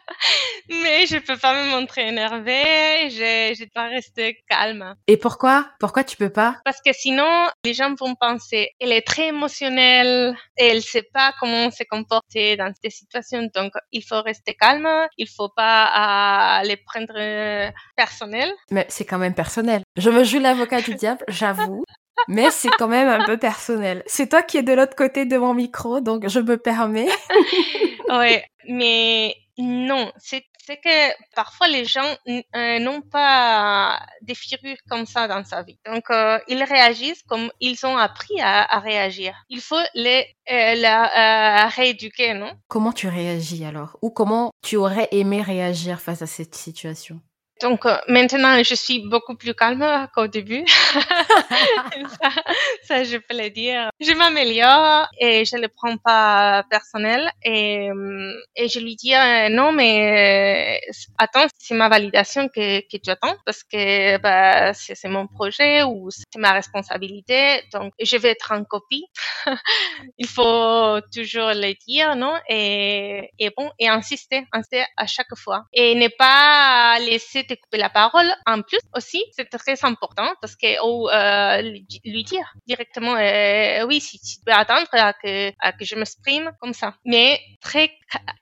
Mais 0.70 1.06
je 1.06 1.18
peux 1.18 1.38
pas 1.38 1.54
me 1.54 1.72
montrer 1.72 2.08
énervée, 2.08 3.10
je, 3.10 3.56
je 3.58 3.66
dois 3.74 3.86
rester 3.86 4.38
calme. 4.48 4.96
Et 5.08 5.18
pourquoi? 5.18 5.70
Pourquoi 5.80 6.04
tu 6.04 6.18
peux 6.18 6.30
pas? 6.30 6.58
Parce 6.66 6.82
que 6.82 6.94
sinon, 6.94 7.50
les 7.64 7.74
gens 7.74 7.94
vont 7.96 8.16
penser, 8.16 8.72
elle 8.80 8.92
est 8.92 9.06
très 9.06 9.28
émotionnelle, 9.28 10.36
et 10.58 10.68
elle 10.68 10.82
sait 10.82 11.08
pas 11.14 11.34
comment 11.40 11.72
se 11.72 11.84
comporter 11.90 12.58
dans 12.58 12.72
ces 12.84 12.90
situations. 12.90 13.50
Donc, 13.56 13.74
il 13.92 14.04
faut 14.04 14.22
rester 14.22 14.54
calme, 14.54 14.90
il 15.18 15.28
faut 15.28 15.50
pas 15.50 16.60
euh, 16.62 16.68
les 16.68 16.78
prendre 16.78 17.14
euh, 17.16 17.70
personnel. 17.96 18.52
Mais 18.72 18.86
c'est 18.90 19.06
quand 19.06 19.18
même 19.18 19.34
personnel. 19.36 19.82
Je 19.98 20.10
me 20.10 20.24
joue 20.24 20.40
l'avocat 20.40 20.82
du 20.82 20.96
diable, 20.96 21.24
j'avoue. 21.28 21.84
Mais 22.28 22.52
c'est 22.52 22.70
quand 22.78 22.88
même 22.88 23.08
un 23.08 23.26
peu 23.26 23.38
personnel. 23.38 24.04
C'est 24.06 24.30
toi 24.30 24.42
qui 24.44 24.58
es 24.58 24.64
de 24.64 24.74
l'autre 24.74 24.96
côté 24.96 25.26
de 25.26 25.38
mon 25.38 25.54
micro, 25.54 26.02
donc 26.02 26.28
je 26.28 26.40
me 26.40 26.58
permets. 26.58 27.08
oui, 28.10 28.40
mais 28.68 29.36
non, 29.62 30.10
c'est 30.18 30.46
que 30.78 31.34
parfois 31.36 31.68
les 31.68 31.84
gens 31.84 32.16
euh, 32.56 32.80
n'ont 32.80 33.02
pas 33.02 34.00
des 34.22 34.34
figures 34.34 34.78
comme 34.90 35.06
ça 35.06 35.28
dans 35.28 35.44
sa 35.44 35.64
vie. 35.64 35.78
Donc 35.86 36.10
euh, 36.12 36.40
ils 36.48 36.64
réagissent 36.64 37.24
comme 37.24 37.52
ils 37.60 37.86
ont 37.86 37.98
appris 37.98 38.40
à, 38.40 38.80
réagir. 38.80 39.36
Il 39.50 39.60
faut 39.60 39.76
les 39.96 40.26
euh, 40.50 41.68
rééduquer, 41.76 42.36
non? 42.36 42.54
Comment 42.70 42.94
tu 42.94 43.10
réagis 43.10 43.66
alors? 43.66 43.98
Ou 44.02 44.12
comment 44.12 44.52
tu 44.62 44.78
aurais 44.78 45.10
aimé 45.12 45.42
réagir 45.42 46.00
face 46.00 46.22
à 46.22 46.28
cette 46.28 46.56
situation? 46.56 47.20
Donc 47.62 47.86
euh, 47.86 47.98
maintenant, 48.08 48.62
je 48.64 48.76
suis 48.76 49.08
beaucoup 49.08 49.36
plus 49.36 49.54
calme 49.54 50.08
qu'au 50.14 50.28
début. 50.28 50.64
ça, 52.84 53.04
je 53.04 53.18
peux 53.18 53.38
le 53.38 53.50
dire. 53.50 53.90
Je 54.00 54.14
m'améliore 54.14 55.08
et 55.20 55.46
je 55.46 55.58
le 55.58 55.68
prends 55.68 55.98
pas 55.98 56.64
personnel 56.70 57.30
et, 57.44 57.90
euh, 57.90 58.34
et 58.56 58.70
je 58.70 58.80
lui 58.80 58.96
dis 58.96 59.14
euh, 59.14 59.50
non, 59.50 59.72
mais 59.72 60.82
attends, 61.18 61.48
c'est 61.58 61.76
ma 61.76 61.90
validation 61.90 62.48
que, 62.48 62.80
que 62.82 62.98
tu 62.98 63.10
attends 63.10 63.36
parce 63.46 63.64
que 63.64 64.18
bah, 64.18 64.74
c'est 64.74 65.10
mon 65.10 65.28
projet 65.28 65.84
ou 65.84 66.10
c'est 66.12 66.40
ma 66.40 66.54
responsabilité. 66.54 67.64
Donc, 67.74 67.94
je 68.02 68.18
vais 68.18 68.30
être 68.30 68.52
en 68.52 68.64
copie. 68.64 69.06
Il 70.18 70.28
faut 70.28 71.00
toujours 71.14 71.52
le 71.54 71.74
dire, 71.88 72.16
non? 72.16 72.34
Et, 72.50 73.30
et 73.40 73.52
bon, 73.56 73.70
et 73.80 73.88
insister, 73.88 74.44
insister 74.54 74.86
à 74.98 75.06
chaque 75.06 75.36
fois 75.36 75.66
et 75.74 75.96
ne 75.96 76.08
pas 76.08 76.98
laisser 77.00 77.44
couper 77.56 77.78
la 77.78 77.90
parole. 77.90 78.32
En 78.46 78.62
plus 78.62 78.80
aussi, 78.96 79.24
c'est 79.36 79.50
très 79.50 79.84
important 79.84 80.28
parce 80.42 80.56
que 80.56 80.68
ou 80.86 81.10
euh, 81.10 81.62
lui, 82.06 82.24
dire 82.24 82.54
directement 82.68 83.16
euh, 83.16 83.86
oui 83.88 84.00
si 84.00 84.20
tu 84.20 84.38
peux 84.46 84.52
attendre 84.52 84.88
à 84.92 85.14
que, 85.14 85.50
à 85.60 85.72
que 85.72 85.86
je 85.86 85.96
m'exprime 85.96 86.52
comme 86.62 86.74
ça, 86.74 86.94
mais 87.06 87.40
très 87.62 87.92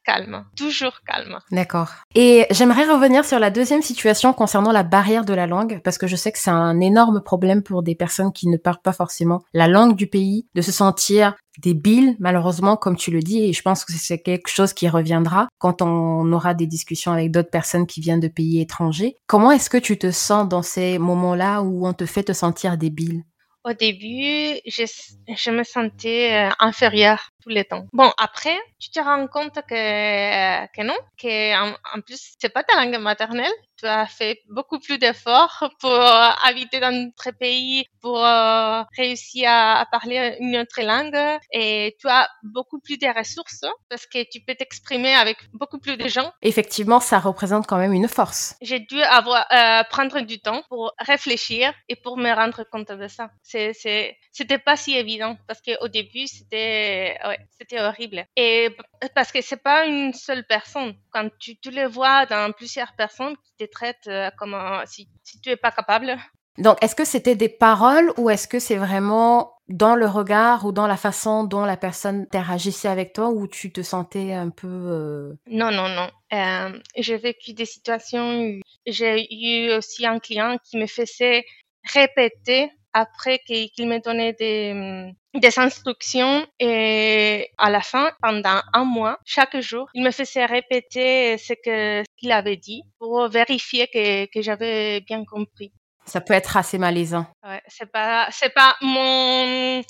calme, 0.04 0.46
toujours 0.56 1.02
calme. 1.06 1.40
D'accord. 1.52 1.90
Et 2.16 2.46
j'aimerais 2.52 2.86
revenir 2.86 3.26
sur 3.26 3.40
la 3.40 3.50
deuxième 3.50 3.82
situation 3.82 4.34
concernant 4.34 4.72
la 4.72 4.84
barrière 4.84 5.26
de 5.26 5.34
la 5.34 5.48
langue 5.48 5.82
parce 5.84 5.98
que 5.98 6.08
je 6.08 6.16
sais 6.16 6.32
que 6.32 6.40
c'est 6.40 6.50
un 6.50 6.80
énorme 6.80 7.22
problème 7.22 7.64
pour 7.64 7.84
des 7.84 7.96
personnes 7.96 8.32
qui 8.32 8.48
ne 8.48 8.58
parlent 8.58 8.82
pas 8.82 8.94
forcément 8.94 9.42
la 9.54 9.68
langue 9.68 9.96
du 9.96 10.08
pays 10.08 10.48
de 10.56 10.62
se 10.62 10.72
sentir 10.72 11.36
débile, 11.60 12.16
malheureusement, 12.20 12.78
comme 12.78 12.96
tu 12.96 13.12
le 13.12 13.20
dis, 13.20 13.44
et 13.44 13.54
je 13.54 13.62
pense 13.62 13.86
que 13.86 13.94
c'est 13.94 14.20
quelque 14.20 14.50
chose 14.50 14.74
qui 14.74 14.88
reviendra 14.90 15.48
quand 15.58 15.82
on 15.82 16.32
aura 16.32 16.54
des 16.54 16.68
discussions 16.68 17.12
avec 17.12 17.32
d'autres 17.32 17.50
personnes 17.50 17.88
qui 17.88 18.02
viennent 18.02 18.20
de 18.20 18.28
pays 18.28 18.62
étrangers. 18.62 19.16
Comment 19.28 19.52
est-ce 19.52 19.70
que 19.70 19.78
tu 19.78 19.98
te 19.98 20.12
sens 20.12 20.48
dans 20.48 20.62
ces 20.62 20.98
moments-là 20.98 21.62
où 21.62 21.88
on 21.88 21.94
te 21.94 22.06
fait 22.06 22.24
te 22.24 22.34
sentir 22.34 22.78
débile? 22.78 23.24
Au 23.64 23.74
début, 23.74 24.60
je, 24.66 24.84
je 25.28 25.52
me 25.52 25.64
sentais 25.64 26.48
euh, 26.48 26.50
inférieure 26.60 27.32
les 27.50 27.66
temps. 27.66 27.86
Bon, 27.94 28.12
après, 28.18 28.58
tu 28.80 28.90
te 28.90 29.00
rends 29.00 29.28
compte 29.28 29.60
que, 29.68 29.74
euh, 29.74 30.68
que 30.76 30.82
non, 30.84 30.98
que 31.22 31.56
en, 31.56 31.76
en 31.96 32.02
plus, 32.02 32.36
c'est 32.40 32.50
pas 32.50 32.64
ta 32.64 32.76
langue 32.76 33.00
maternelle. 33.00 33.52
Tu 33.80 33.86
as 33.86 34.08
fait 34.08 34.42
beaucoup 34.50 34.80
plus 34.80 34.98
d'efforts 34.98 35.72
pour 35.80 35.92
euh, 35.92 36.30
habiter 36.44 36.80
dans 36.80 36.92
notre 36.92 37.38
pays, 37.38 37.86
pour 38.02 38.26
euh, 38.26 38.82
réussir 38.96 39.50
à, 39.52 39.86
parler 39.92 40.36
une 40.40 40.58
autre 40.58 40.82
langue 40.82 41.40
et 41.52 41.96
tu 42.00 42.08
as 42.08 42.28
beaucoup 42.42 42.80
plus 42.80 42.98
de 42.98 43.08
ressources 43.08 43.66
parce 43.90 44.08
que 44.08 44.24
tu 44.32 44.40
peux 44.42 44.56
t'exprimer 44.56 45.14
avec 45.14 45.38
beaucoup 45.54 45.78
plus 45.78 45.96
de 45.96 46.08
gens. 46.08 46.32
Effectivement, 46.42 47.00
ça 47.00 47.20
représente 47.20 47.68
quand 47.68 47.78
même 47.78 47.94
une 47.94 48.08
force. 48.08 48.56
J'ai 48.62 48.80
dû 48.80 49.02
avoir 49.04 49.46
euh, 49.52 49.84
prendre 49.90 50.22
du 50.22 50.40
temps 50.40 50.64
pour 50.70 50.94
réfléchir 51.00 51.72
et 51.88 51.96
pour 51.96 52.18
me 52.18 52.34
rendre 52.34 52.64
compte 52.72 52.92
de 52.92 53.08
ça. 53.08 53.30
C'est 53.44 53.74
c'est 53.74 54.18
c'était 54.32 54.60
pas 54.60 54.76
si 54.76 54.96
évident 54.96 55.38
parce 55.48 55.62
que 55.62 55.72
au 55.84 55.88
début 55.88 56.28
c'était 56.28 57.18
ouais, 57.26 57.37
c'était 57.58 57.82
horrible. 57.82 58.26
Et 58.36 58.70
parce 59.16 59.32
que 59.32 59.42
c'est 59.42 59.62
pas 59.62 59.86
une 59.86 60.14
seule 60.14 60.46
personne. 60.46 60.94
Quand 61.12 61.30
tu, 61.40 61.58
tu 61.58 61.72
les 61.72 61.86
vois 61.86 62.26
dans 62.26 62.52
plusieurs 62.52 62.94
personnes 62.94 63.36
qui 63.38 63.66
te 63.66 63.72
traitent 63.72 64.08
euh, 64.08 64.30
comme 64.38 64.56
si, 64.86 65.10
si 65.24 65.40
tu 65.42 65.50
es 65.50 65.56
pas 65.56 65.72
capable. 65.72 66.18
Donc, 66.58 66.78
est-ce 66.82 66.96
que 66.96 67.06
c'était 67.06 67.36
des 67.36 67.50
paroles 67.50 68.12
ou 68.18 68.30
est-ce 68.30 68.48
que 68.48 68.60
c'est 68.60 68.78
vraiment 68.78 69.54
dans 69.70 69.96
le 69.96 70.08
regard 70.08 70.66
ou 70.66 70.72
dans 70.72 70.88
la 70.88 70.98
façon 70.98 71.44
dont 71.44 71.66
la 71.66 71.78
personne 71.78 72.22
interagissait 72.22 72.88
avec 72.88 73.14
toi 73.14 73.30
où 73.30 73.48
tu 73.48 73.72
te 73.72 73.82
sentais 73.82 74.34
un 74.34 74.50
peu... 74.50 74.68
Euh... 74.68 75.34
Non, 75.48 75.72
non, 75.72 75.88
non. 75.90 76.10
Euh, 76.34 76.80
j'ai 76.96 77.18
vécu 77.18 77.54
des 77.54 77.66
situations, 77.66 78.60
j'ai 78.86 79.28
eu 79.34 79.72
aussi 79.74 80.06
un 80.06 80.20
client 80.20 80.58
qui 80.64 80.78
me 80.78 80.88
faisait 80.88 81.46
répéter 81.94 82.72
après 82.94 83.40
qu'il 83.40 83.88
me 83.88 84.00
donnait 84.00 84.34
des, 84.34 84.74
mm, 84.74 85.40
des 85.40 85.60
instructions 85.60 86.46
et 86.60 87.50
à 87.58 87.70
la 87.70 87.82
fin, 87.82 88.12
pendant 88.22 88.62
un 88.74 88.84
mois, 88.84 89.20
chaque 89.26 89.60
jour, 89.60 89.88
il 89.94 90.04
me 90.04 90.12
faisait 90.12 90.46
répéter 90.46 91.38
ce 91.38 91.54
que 91.54 92.04
qu'il 92.18 92.32
avait 92.32 92.58
dit 92.58 92.84
pour 93.00 93.30
vérifier 93.30 93.88
que, 93.88 94.26
que 94.26 94.42
j'avais 94.42 95.02
bien 95.02 95.24
compris. 95.26 95.72
Ça 96.06 96.22
peut 96.22 96.34
être 96.34 96.58
assez 96.58 96.78
malaisant. 96.78 97.28
Ouais, 97.44 97.62
c'est 97.68 97.92
pas 97.92 98.28
c'est 98.32 98.54
pas 98.54 98.76
mon 98.82 99.84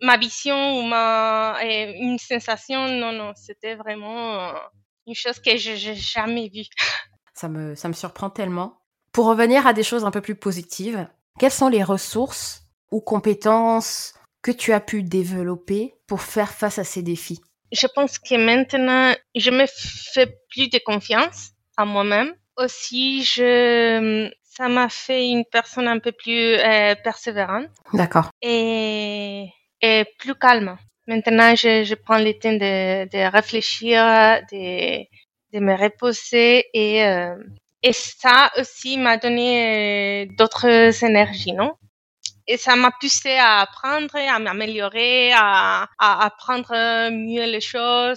ma 0.00 0.16
vision 0.16 0.78
ou 0.78 0.82
ma 0.82 1.58
une 1.62 2.18
sensation. 2.18 2.88
Non, 2.88 3.12
non, 3.12 3.32
c'était 3.34 3.74
vraiment 3.74 4.52
une 5.06 5.14
chose 5.14 5.40
que 5.40 5.56
je 5.56 5.70
n'ai 5.70 5.94
jamais 5.94 6.48
vue. 6.48 6.66
Ça 7.34 7.50
me, 7.50 7.74
ça 7.74 7.88
me 7.88 7.92
surprend 7.92 8.30
tellement. 8.30 8.78
Pour 9.12 9.26
revenir 9.26 9.66
à 9.66 9.74
des 9.74 9.82
choses 9.82 10.06
un 10.06 10.10
peu 10.10 10.22
plus 10.22 10.36
positives, 10.36 11.06
quelles 11.38 11.50
sont 11.50 11.68
les 11.68 11.82
ressources 11.82 12.62
ou 12.90 13.00
compétences 13.00 14.14
que 14.42 14.50
tu 14.50 14.72
as 14.72 14.80
pu 14.80 15.02
développer 15.02 15.94
pour 16.06 16.20
faire 16.22 16.52
face 16.52 16.78
à 16.78 16.84
ces 16.84 17.02
défis? 17.02 17.40
Je 17.72 17.86
pense 17.94 18.18
que 18.18 18.36
maintenant, 18.36 19.14
je 19.34 19.50
me 19.50 19.66
fais 19.66 20.38
plus 20.50 20.68
de 20.68 20.78
confiance 20.78 21.50
à 21.76 21.84
moi-même. 21.84 22.32
Aussi, 22.56 23.24
je, 23.24 24.30
ça 24.44 24.68
m'a 24.68 24.88
fait 24.88 25.28
une 25.28 25.44
personne 25.44 25.88
un 25.88 25.98
peu 25.98 26.12
plus 26.12 26.54
euh, 26.54 26.94
persévérante. 27.02 27.66
D'accord. 27.92 28.30
Et, 28.40 29.48
et 29.82 30.04
plus 30.18 30.36
calme. 30.36 30.78
Maintenant, 31.08 31.54
je, 31.54 31.84
je 31.84 31.94
prends 31.94 32.18
le 32.18 32.32
temps 32.34 32.52
de, 32.52 33.04
de 33.08 33.30
réfléchir, 33.30 34.00
de, 34.52 35.04
de 35.52 35.60
me 35.60 35.74
reposer 35.76 36.66
et, 36.72 37.04
euh, 37.04 37.34
et 37.86 37.92
ça 37.92 38.50
aussi 38.58 38.98
m'a 38.98 39.16
donné 39.16 40.24
euh, 40.24 40.26
d'autres 40.36 41.04
énergies, 41.04 41.52
non? 41.52 41.74
Et 42.48 42.56
ça 42.56 42.74
m'a 42.74 42.90
poussé 43.00 43.34
à 43.36 43.60
apprendre, 43.60 44.16
à 44.16 44.38
m'améliorer, 44.40 45.32
à, 45.32 45.88
à 45.98 46.26
apprendre 46.26 46.72
mieux 47.10 47.44
les 47.44 47.60
choses. 47.60 48.16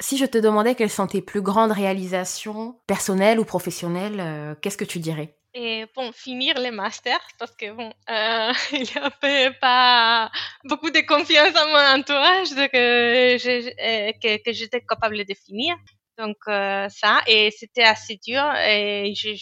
Si 0.00 0.16
je 0.18 0.24
te 0.24 0.38
demandais 0.38 0.76
quelles 0.76 0.90
sont 0.90 1.08
tes 1.08 1.20
plus 1.20 1.42
grandes 1.42 1.72
réalisations 1.72 2.78
personnelles 2.86 3.40
ou 3.40 3.44
professionnelles, 3.44 4.20
euh, 4.20 4.54
qu'est-ce 4.60 4.76
que 4.76 4.84
tu 4.84 5.00
dirais? 5.00 5.36
Et 5.54 5.86
bon, 5.96 6.12
finir 6.12 6.56
les 6.56 6.70
masters 6.70 7.26
parce 7.40 7.56
que 7.56 7.72
bon, 7.72 7.92
euh, 8.10 8.52
il 8.72 8.84
y 8.84 8.98
avait 8.98 9.52
pas 9.60 10.30
beaucoup 10.62 10.90
de 10.90 11.00
confiance 11.00 11.52
dans 11.54 11.66
mon 11.66 11.98
entourage 11.98 12.50
que, 12.50 13.36
je, 13.42 14.12
que, 14.22 14.42
que 14.44 14.52
j'étais 14.52 14.82
capable 14.82 15.24
de 15.24 15.34
finir. 15.34 15.74
Donc 16.18 16.36
euh, 16.48 16.88
ça, 16.88 17.20
et 17.26 17.50
c'était 17.50 17.84
assez 17.84 18.18
dur. 18.26 18.42
Et 18.66 19.12
j'ai 19.14 19.36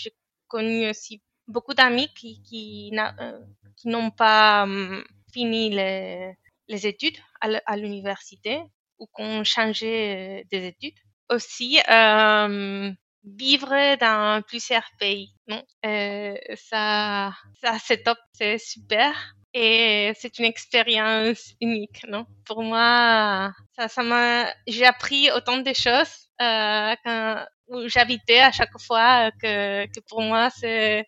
connu 0.49 0.89
aussi 0.89 1.23
beaucoup 1.49 1.75
d'amis 1.75 2.09
qui, 2.15 2.43
qui, 2.43 2.93
euh, 3.21 3.39
n'ont 3.85 4.11
pas 4.11 4.65
hum, 4.65 5.03
fini 5.33 5.71
les, 5.71 6.33
les 6.69 6.87
études 6.87 7.19
à 7.41 7.77
l'université 7.77 8.61
ou 8.99 9.07
qui 9.07 9.23
ont 9.23 9.45
changé 9.45 10.41
euh, 10.41 10.43
des 10.51 10.67
études. 10.67 10.99
Aussi, 11.29 11.81
euh, 11.91 12.93
vivre 13.25 13.97
dans 13.99 14.43
plusieurs 14.47 14.89
pays. 14.99 15.35
Non, 15.49 15.63
euh, 15.85 16.37
ça, 16.55 17.33
ça 17.61 17.77
c'est 17.83 18.05
top, 18.05 18.19
c'est 18.33 18.59
super. 18.59 19.13
Et 19.53 20.13
c'est 20.17 20.39
une 20.39 20.45
expérience 20.45 21.55
unique, 21.61 22.05
non? 22.09 22.27
Pour 22.45 22.63
moi, 22.63 23.53
ça, 23.75 23.89
ça 23.89 24.03
m'a, 24.03 24.53
j'ai 24.67 24.85
appris 24.85 25.31
autant 25.33 25.57
de 25.59 25.73
choses 25.73 26.26
euh, 26.41 26.95
quand, 27.05 27.45
où 27.69 27.89
j'habitais 27.89 28.41
à 28.41 28.53
chaque 28.53 28.79
fois 28.81 29.31
que, 29.43 29.87
pour 30.09 30.21
moi 30.21 30.51
c'est 30.51 31.07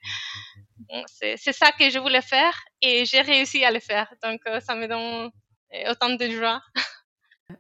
c'est 1.07 1.53
ça 1.53 1.71
que 1.73 1.91
je 1.91 1.99
voulais 1.99 2.23
faire 2.23 2.55
et 2.81 3.05
j'ai 3.05 3.21
réussi 3.21 3.65
à 3.65 3.71
le 3.71 3.81
faire. 3.81 4.13
Donc 4.23 4.41
euh, 4.47 4.61
ça 4.61 4.75
me 4.75 4.87
donne 4.87 5.31
autant 5.91 6.11
de 6.11 6.31
joie. 6.31 6.63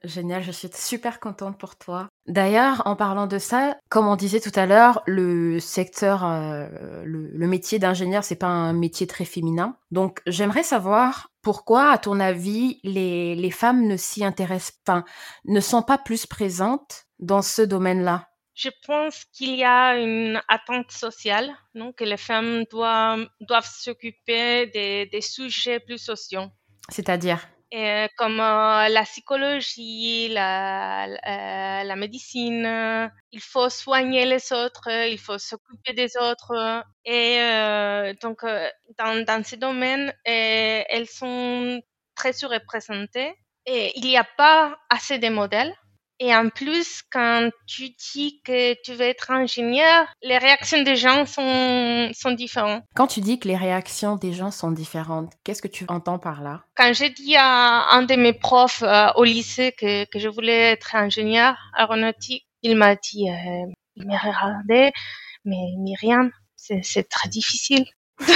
Génial, 0.04 0.42
je 0.42 0.50
suis 0.50 0.68
super 0.74 1.18
contente 1.18 1.58
pour 1.58 1.76
toi. 1.76 2.08
D'ailleurs, 2.26 2.82
en 2.84 2.94
parlant 2.94 3.26
de 3.26 3.38
ça, 3.38 3.78
comme 3.88 4.06
on 4.06 4.16
disait 4.16 4.40
tout 4.40 4.52
à 4.54 4.66
l'heure, 4.66 5.02
le 5.06 5.60
secteur, 5.60 6.26
euh, 6.26 6.66
le, 7.06 7.46
métier 7.46 7.78
d'ingénieur, 7.78 8.22
c'est 8.22 8.36
pas 8.36 8.48
un 8.48 8.74
métier 8.74 9.06
très 9.06 9.24
féminin. 9.24 9.76
Donc, 9.90 10.20
j'aimerais 10.26 10.62
savoir 10.62 11.30
pourquoi, 11.40 11.90
à 11.90 11.96
ton 11.96 12.20
avis, 12.20 12.80
les, 12.84 13.34
les 13.34 13.50
femmes 13.50 13.86
ne 13.86 13.96
s'y 13.96 14.22
intéressent 14.24 14.78
pas, 14.84 15.04
ne 15.46 15.60
sont 15.60 15.82
pas 15.82 15.96
plus 15.96 16.26
présentes 16.26 17.07
dans 17.18 17.42
ce 17.42 17.62
domaine-là? 17.62 18.28
Je 18.54 18.70
pense 18.86 19.24
qu'il 19.26 19.54
y 19.54 19.64
a 19.64 19.96
une 19.96 20.42
attente 20.48 20.90
sociale, 20.90 21.48
non, 21.74 21.92
que 21.92 22.04
les 22.04 22.16
femmes 22.16 22.64
doivent, 22.70 23.28
doivent 23.40 23.70
s'occuper 23.70 24.66
des, 24.66 25.06
des 25.06 25.20
sujets 25.20 25.78
plus 25.78 25.98
sociaux. 25.98 26.46
C'est-à-dire? 26.88 27.46
Euh, 27.74 28.08
comme 28.16 28.40
euh, 28.40 28.88
la 28.88 29.02
psychologie, 29.02 30.28
la, 30.28 31.04
euh, 31.04 31.84
la 31.84 31.96
médecine. 31.96 33.10
Il 33.30 33.40
faut 33.40 33.68
soigner 33.68 34.24
les 34.24 34.52
autres, 34.52 34.88
il 34.90 35.18
faut 35.18 35.38
s'occuper 35.38 35.92
des 35.92 36.16
autres. 36.16 36.82
Et 37.04 37.38
donc, 38.22 38.40
dans, 38.98 39.24
dans 39.24 39.44
ces 39.44 39.58
domaines, 39.58 40.12
elles 40.24 41.06
sont 41.06 41.80
très 42.14 42.32
surreprésentées. 42.32 43.34
Et 43.66 43.92
il 43.96 44.04
n'y 44.04 44.16
a 44.16 44.26
pas 44.36 44.78
assez 44.88 45.18
de 45.18 45.28
modèles. 45.28 45.74
Et 46.20 46.34
en 46.34 46.48
plus, 46.48 47.02
quand 47.12 47.48
tu 47.66 47.90
dis 47.90 48.40
que 48.44 48.74
tu 48.82 48.92
veux 48.92 49.02
être 49.02 49.30
ingénieur, 49.30 50.06
les 50.22 50.36
réactions 50.38 50.82
des 50.82 50.96
gens 50.96 51.24
sont, 51.26 52.10
sont 52.12 52.32
différentes. 52.32 52.82
Quand 52.96 53.06
tu 53.06 53.20
dis 53.20 53.38
que 53.38 53.46
les 53.46 53.56
réactions 53.56 54.16
des 54.16 54.32
gens 54.32 54.50
sont 54.50 54.72
différentes, 54.72 55.32
qu'est-ce 55.44 55.62
que 55.62 55.68
tu 55.68 55.84
entends 55.88 56.18
par 56.18 56.42
là? 56.42 56.64
Quand 56.76 56.92
j'ai 56.92 57.10
dit 57.10 57.36
à 57.36 57.90
un 57.92 58.02
de 58.02 58.16
mes 58.16 58.32
profs 58.32 58.82
euh, 58.82 59.06
au 59.14 59.22
lycée 59.22 59.72
que, 59.78 60.04
que 60.06 60.18
je 60.18 60.28
voulais 60.28 60.72
être 60.72 60.96
ingénieur 60.96 61.54
aéronautique, 61.74 62.46
il 62.62 62.76
m'a 62.76 62.96
dit, 62.96 63.30
euh, 63.30 63.70
il 63.94 64.06
m'a 64.06 64.18
regardé, 64.18 64.90
mais 65.44 65.56
Myriam, 65.78 66.32
c'est 66.56 67.08
très 67.08 67.28
difficile. 67.28 67.84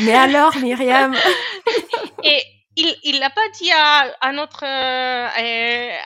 mais 0.00 0.14
alors, 0.14 0.56
Myriam? 0.56 1.14
Et 2.24 2.42
il 2.76 3.18
l'a 3.18 3.30
pas 3.30 3.48
dit 3.60 3.70
à, 3.72 4.14
à 4.20 4.32
notre 4.32 4.64
euh, 4.64 5.98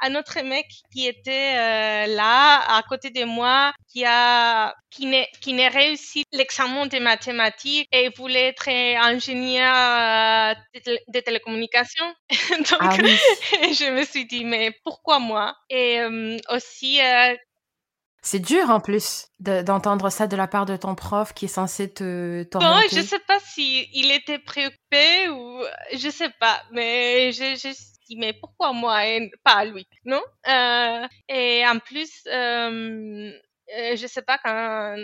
à 0.00 0.10
notre 0.10 0.40
mec 0.42 0.66
qui 0.92 1.06
était 1.08 1.54
euh, 1.56 2.06
là 2.14 2.76
à 2.76 2.82
côté 2.82 3.10
de 3.10 3.24
moi 3.24 3.72
qui 3.88 4.04
a 4.04 4.74
qui 4.90 5.06
n'est 5.06 5.28
qui 5.40 5.52
n'est 5.52 5.68
réussi 5.68 6.24
l'examen 6.32 6.86
de 6.86 6.98
mathématiques 6.98 7.88
et 7.90 8.10
voulait 8.16 8.48
être 8.48 8.68
ingénieur 8.68 9.74
euh, 9.74 10.54
de, 11.08 11.20
télécommunications. 11.20 12.14
Donc 12.50 12.78
ah 12.80 12.96
je 12.96 13.90
me 13.90 14.04
suis 14.04 14.26
dit 14.26 14.44
mais 14.44 14.72
pourquoi 14.84 15.18
moi? 15.18 15.56
Et 15.68 16.00
aussi 16.50 17.00
c'est 18.22 18.40
dur 18.40 18.70
en 18.70 18.80
plus 18.80 19.28
d'entendre 19.40 20.10
ça 20.10 20.26
de 20.26 20.36
la 20.36 20.46
part 20.46 20.66
de 20.66 20.76
ton 20.76 20.94
prof 20.94 21.32
qui 21.32 21.46
est 21.46 21.48
censé 21.48 21.92
te. 21.92 22.44
Non, 22.58 22.80
je 22.90 23.00
sais 23.00 23.18
pas 23.20 23.38
si 23.40 23.88
il 23.92 24.10
était 24.10 24.38
préoccupé 24.38 25.28
ou 25.28 25.62
je 25.94 26.10
sais 26.10 26.30
pas, 26.40 26.62
mais 26.72 27.32
je, 27.32 27.56
je 27.56 27.72
dit 28.08 28.16
mais 28.16 28.32
pourquoi 28.32 28.72
moi 28.72 29.06
et 29.06 29.30
pas 29.44 29.64
lui, 29.64 29.86
non? 30.04 30.22
Euh, 30.48 31.06
Et 31.28 31.66
en 31.66 31.78
plus, 31.78 32.22
euh, 32.26 33.32
euh, 33.76 33.96
je 33.96 34.06
sais 34.06 34.22
pas 34.22 34.38
quand 34.38 34.96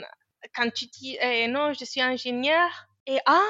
quand 0.55 0.73
tu 0.73 0.87
dis 0.87 1.17
eh, 1.21 1.47
non, 1.49 1.73
je 1.73 1.85
suis 1.85 2.01
ingénieur 2.01 2.69
et 3.07 3.19
ah, 3.27 3.41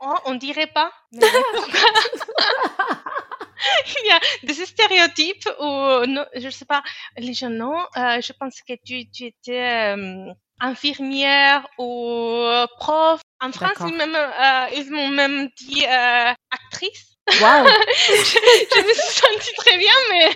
oh, 0.00 0.14
on 0.26 0.34
dirait 0.34 0.68
pas. 0.68 0.92
Mais 1.12 1.26
il 4.02 4.08
y 4.08 4.10
a 4.10 4.20
des 4.42 4.66
stéréotypes 4.66 5.48
où, 5.60 6.06
non, 6.06 6.26
je 6.34 6.50
sais 6.50 6.64
pas, 6.64 6.82
les 7.16 7.34
gens, 7.34 7.50
non, 7.50 7.78
euh, 7.96 8.20
je 8.20 8.32
pense 8.32 8.60
que 8.66 8.74
tu, 8.84 9.10
tu 9.10 9.26
étais 9.26 9.94
euh, 9.94 10.32
infirmière 10.60 11.66
ou 11.78 12.46
prof. 12.78 13.20
En 13.42 13.52
France, 13.52 13.72
ils, 13.80 13.96
même, 13.96 14.14
euh, 14.14 14.66
ils 14.76 14.90
m'ont 14.90 15.08
même 15.08 15.48
dit 15.56 15.84
euh, 15.86 16.32
actrice. 16.50 17.06
Wow. 17.40 17.66
je, 17.66 18.86
me 18.86 18.92
suis 18.92 19.20
sentie 19.20 19.54
très 19.56 19.78
bien, 19.78 19.92
mais, 20.10 20.30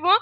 bon. 0.00 0.14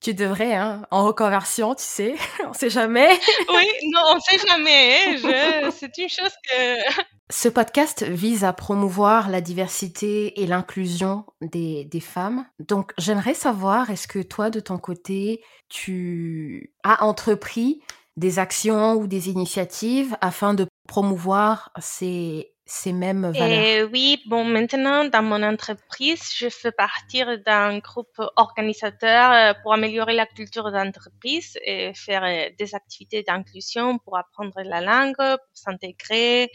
Tu 0.00 0.14
devrais, 0.14 0.54
hein, 0.54 0.82
en 0.90 1.04
reconversion, 1.04 1.74
tu 1.74 1.84
sais, 1.84 2.14
on 2.44 2.52
sait 2.52 2.70
jamais. 2.70 3.10
oui, 3.54 3.68
non, 3.84 4.00
on 4.16 4.20
sait 4.20 4.38
jamais. 4.46 5.18
Je... 5.18 5.70
C'est 5.76 5.96
une 5.98 6.08
chose 6.08 6.32
que 6.48 7.02
ce 7.30 7.48
podcast 7.48 8.04
vise 8.04 8.44
à 8.44 8.52
promouvoir 8.52 9.28
la 9.28 9.40
diversité 9.40 10.40
et 10.40 10.46
l'inclusion 10.46 11.24
des, 11.40 11.84
des, 11.84 12.00
femmes. 12.00 12.46
Donc, 12.60 12.92
j'aimerais 12.98 13.34
savoir, 13.34 13.90
est-ce 13.90 14.06
que 14.06 14.22
toi, 14.22 14.48
de 14.48 14.60
ton 14.60 14.78
côté, 14.78 15.42
tu 15.68 16.72
as 16.84 17.04
entrepris 17.04 17.80
des 18.16 18.38
actions 18.38 18.94
ou 18.94 19.08
des 19.08 19.28
initiatives 19.28 20.16
afin 20.20 20.54
de 20.54 20.66
promouvoir 20.86 21.72
ces, 21.80 22.52
ces 22.64 22.92
mêmes 22.92 23.32
valeurs? 23.32 23.88
Oui, 23.92 24.22
bon, 24.26 24.44
maintenant, 24.44 25.04
dans 25.04 25.22
mon 25.22 25.42
entreprise, 25.42 26.32
je 26.36 26.48
fais 26.48 26.72
partie 26.72 27.24
d'un 27.44 27.78
groupe 27.78 28.20
organisateur 28.36 29.32
euh, 29.32 29.52
pour 29.62 29.74
améliorer 29.74 30.14
la 30.14 30.26
culture 30.26 30.70
d'entreprise 30.70 31.58
et 31.64 31.92
faire 31.94 32.22
euh, 32.22 32.50
des 32.56 32.74
activités 32.76 33.24
d'inclusion 33.24 33.98
pour 33.98 34.16
apprendre 34.16 34.60
la 34.64 34.80
langue, 34.80 35.16
pour 35.16 35.54
s'intégrer, 35.54 36.50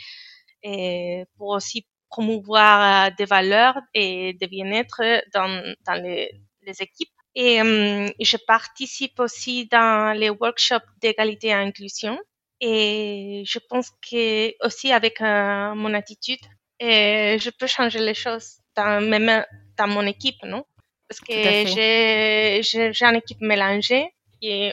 et 0.64 1.26
pour 1.38 1.50
aussi 1.50 1.86
promouvoir 2.10 3.08
euh, 3.08 3.12
des 3.18 3.26
valeurs 3.26 3.78
et 3.94 4.34
des 4.34 4.48
bien-être 4.48 5.02
dans, 5.34 5.76
dans 5.86 5.94
les, 5.94 6.32
les 6.62 6.82
équipes. 6.82 7.10
Et 7.34 7.62
euh, 7.62 8.10
je 8.20 8.38
participe 8.46 9.20
aussi 9.20 9.66
dans 9.68 10.16
les 10.18 10.30
workshops 10.30 10.90
d'égalité 11.02 11.48
et 11.48 11.54
inclusion. 11.54 12.20
Et 12.60 13.44
je 13.46 13.60
pense 13.70 13.90
que 13.90 14.54
aussi 14.66 14.92
avec 14.92 15.22
euh, 15.22 15.74
mon 15.74 15.94
attitude, 15.94 16.42
et 16.80 17.38
je 17.40 17.50
peux 17.50 17.68
changer 17.68 18.00
les 18.00 18.14
choses. 18.14 18.58
dans, 18.76 19.02
même 19.02 19.46
dans 19.78 19.88
mon 19.88 20.06
équipe, 20.06 20.44
non? 20.44 20.64
Parce 21.08 21.20
que 21.22 21.34
j'ai, 21.34 22.62
j'ai, 22.64 23.06
une 23.06 23.16
équipe 23.16 23.42
mélangée 23.42 24.14
et, 24.42 24.72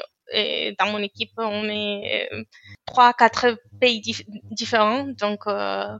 dans 0.78 0.90
mon 0.90 0.98
équipe, 0.98 1.32
on 1.36 1.68
est 1.68 2.28
euh, 2.32 2.44
trois, 2.86 3.12
quatre 3.12 3.58
pays 3.80 4.00
différents. 4.50 5.04
Donc, 5.04 5.46
euh, 5.46 5.98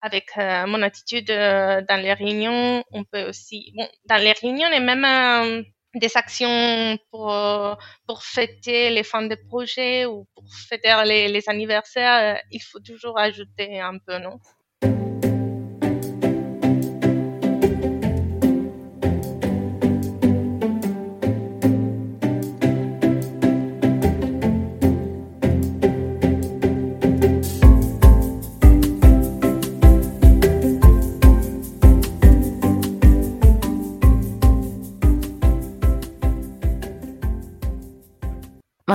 avec 0.00 0.30
euh, 0.36 0.66
mon 0.66 0.82
attitude 0.82 1.28
dans 1.28 2.00
les 2.02 2.12
réunions, 2.12 2.82
on 2.90 3.04
peut 3.04 3.28
aussi, 3.28 3.72
bon, 3.76 3.88
dans 4.06 4.16
les 4.16 4.32
réunions 4.32 4.70
et 4.70 4.80
même 4.80 5.64
des 5.94 6.16
actions 6.16 6.98
pour, 7.10 7.32
pour 8.06 8.22
fêter 8.24 8.90
les 8.90 9.04
fins 9.04 9.26
de 9.26 9.36
projet 9.48 10.06
ou 10.06 10.26
pour 10.34 10.44
fêter 10.68 10.94
les, 11.04 11.28
les 11.28 11.48
anniversaires, 11.48 12.40
il 12.50 12.60
faut 12.60 12.80
toujours 12.80 13.18
ajouter 13.18 13.78
un 13.80 13.98
peu, 13.98 14.18
non? 14.18 14.38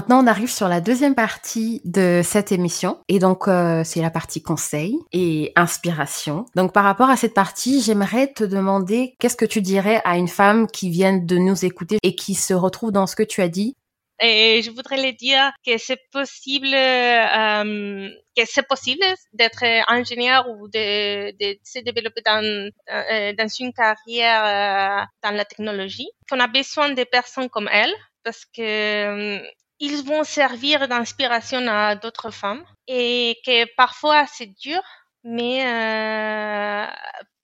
Maintenant, 0.07 0.23
on 0.23 0.27
arrive 0.27 0.49
sur 0.49 0.69
la 0.69 0.79
deuxième 0.79 1.15
partie 1.15 1.81
de 1.83 2.21
cette 2.23 2.53
émission. 2.53 2.97
Et 3.09 3.19
donc, 3.19 3.49
euh, 3.49 3.83
c'est 3.83 4.01
la 4.01 4.09
partie 4.09 4.41
conseil 4.41 4.97
et 5.11 5.51
inspiration. 5.57 6.45
Donc, 6.55 6.71
par 6.71 6.85
rapport 6.85 7.09
à 7.09 7.17
cette 7.17 7.33
partie, 7.33 7.81
j'aimerais 7.81 8.31
te 8.31 8.45
demander 8.45 9.15
qu'est-ce 9.19 9.35
que 9.35 9.43
tu 9.43 9.61
dirais 9.61 9.99
à 10.05 10.15
une 10.15 10.29
femme 10.29 10.67
qui 10.67 10.89
vient 10.89 11.17
de 11.17 11.35
nous 11.35 11.65
écouter 11.65 11.97
et 12.03 12.15
qui 12.15 12.35
se 12.35 12.53
retrouve 12.53 12.93
dans 12.93 13.05
ce 13.05 13.17
que 13.17 13.23
tu 13.23 13.41
as 13.41 13.49
dit? 13.49 13.75
Et 14.21 14.61
je 14.63 14.71
voudrais 14.71 15.01
lui 15.01 15.13
dire 15.13 15.51
que 15.65 15.77
c'est 15.77 15.99
possible, 16.13 16.73
euh, 16.73 18.09
que 18.37 18.43
c'est 18.45 18.65
possible 18.65 19.03
d'être 19.33 19.65
ingénieur 19.89 20.47
ou 20.47 20.69
de, 20.69 21.31
de, 21.31 21.59
se 21.65 21.79
développer 21.79 22.21
dans, 22.25 22.41
euh, 22.41 23.33
dans 23.33 23.47
une 23.59 23.73
carrière 23.73 25.01
euh, 25.01 25.05
dans 25.21 25.35
la 25.35 25.43
technologie. 25.43 26.07
Qu'on 26.29 26.39
a 26.39 26.47
besoin 26.47 26.91
de 26.91 27.03
personnes 27.03 27.49
comme 27.49 27.67
elle 27.69 27.93
parce 28.23 28.45
que 28.45 29.41
ils 29.79 30.03
vont 30.03 30.23
servir 30.23 30.87
d'inspiration 30.87 31.67
à 31.67 31.95
d'autres 31.95 32.31
femmes 32.31 32.65
et 32.87 33.37
que 33.45 33.65
parfois 33.75 34.25
c'est 34.27 34.53
dur, 34.59 34.81
mais 35.23 35.65
euh, 35.65 36.87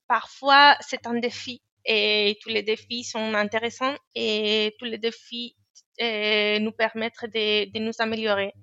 parfois 0.07 0.75
c'est 0.81 1.05
un 1.05 1.19
défi 1.19 1.61
et 1.85 2.37
tous 2.41 2.49
les 2.49 2.63
défis 2.63 3.03
sont 3.03 3.33
intéressants 3.33 3.95
et 4.15 4.75
tous 4.79 4.85
les 4.85 4.97
défis 4.97 5.55
euh, 6.01 6.59
nous 6.59 6.71
permettent 6.71 7.25
de, 7.25 7.79
nous 7.79 7.93
améliorer. 7.99 8.53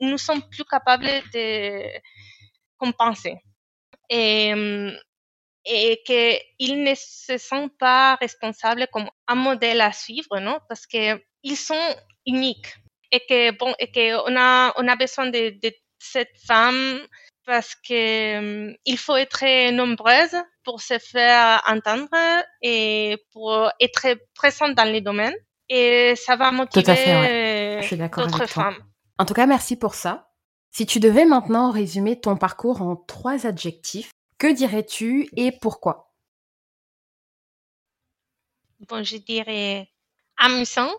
Nous 0.00 0.18
sommes 0.18 0.42
plus 0.48 0.64
capables 0.64 1.10
de 1.34 1.82
compenser 2.78 3.36
et, 4.08 4.54
et 5.66 6.02
qu'ils 6.06 6.82
ne 6.82 6.94
se 6.94 7.36
sentent 7.36 7.76
pas 7.78 8.14
responsables 8.14 8.86
comme 8.92 9.10
un 9.26 9.34
modèle 9.34 9.80
à 9.80 9.92
suivre, 9.92 10.38
non? 10.38 10.58
Parce 10.68 10.86
que 10.86 11.20
ils 11.42 11.56
sont 11.56 11.96
uniques 12.26 12.74
et 13.10 13.20
que 13.28 13.50
bon 13.58 13.74
et 13.78 13.90
que 13.90 14.30
on 14.30 14.36
a 14.36 14.72
on 14.76 14.88
a 14.88 14.96
besoin 14.96 15.26
de, 15.26 15.58
de 15.60 15.72
cette 15.98 16.36
femme 16.46 17.00
parce 17.44 17.74
que 17.74 18.38
um, 18.38 18.76
il 18.84 18.98
faut 18.98 19.16
être 19.16 19.70
nombreuse 19.70 20.36
pour 20.64 20.80
se 20.80 20.98
faire 20.98 21.62
entendre 21.66 22.44
et 22.62 23.16
pour 23.32 23.70
être 23.80 24.18
présente 24.34 24.74
dans 24.74 24.84
les 24.84 25.00
domaines 25.00 25.36
et 25.68 26.14
ça 26.16 26.36
va 26.36 26.50
motiver 26.50 26.92
ouais. 26.92 28.08
d'autres 28.16 28.46
femmes. 28.46 28.76
En 29.18 29.24
tout 29.24 29.34
cas, 29.34 29.46
merci 29.46 29.76
pour 29.76 29.94
ça. 29.94 30.30
Si 30.70 30.86
tu 30.86 31.00
devais 31.00 31.24
maintenant 31.24 31.70
résumer 31.70 32.20
ton 32.20 32.36
parcours 32.36 32.82
en 32.82 32.96
trois 32.96 33.46
adjectifs, 33.46 34.10
que 34.38 34.52
dirais-tu 34.52 35.28
et 35.36 35.52
pourquoi? 35.52 36.12
Bon, 38.88 39.02
je 39.02 39.16
dirais 39.16 39.88
amusant, 40.36 40.90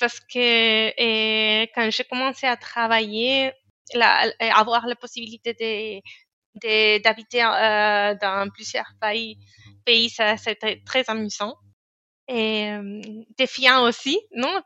parce 0.00 0.18
que 0.20 1.66
quand 1.74 1.90
j'ai 1.90 2.04
commencé 2.04 2.46
à 2.46 2.56
travailler, 2.56 3.52
avoir 3.94 4.86
la 4.86 4.96
possibilité 4.96 5.52
de, 6.54 7.02
d'habiter 7.02 7.44
euh, 7.44 8.14
dans 8.20 8.50
plusieurs 8.50 8.92
pays, 9.00 9.38
pays 9.84 10.10
c'était 10.10 10.82
très 10.84 11.08
amusant. 11.08 11.54
Et 12.28 12.70
euh, 12.70 13.00
défiant 13.36 13.82
aussi, 13.82 14.18
non 14.34 14.62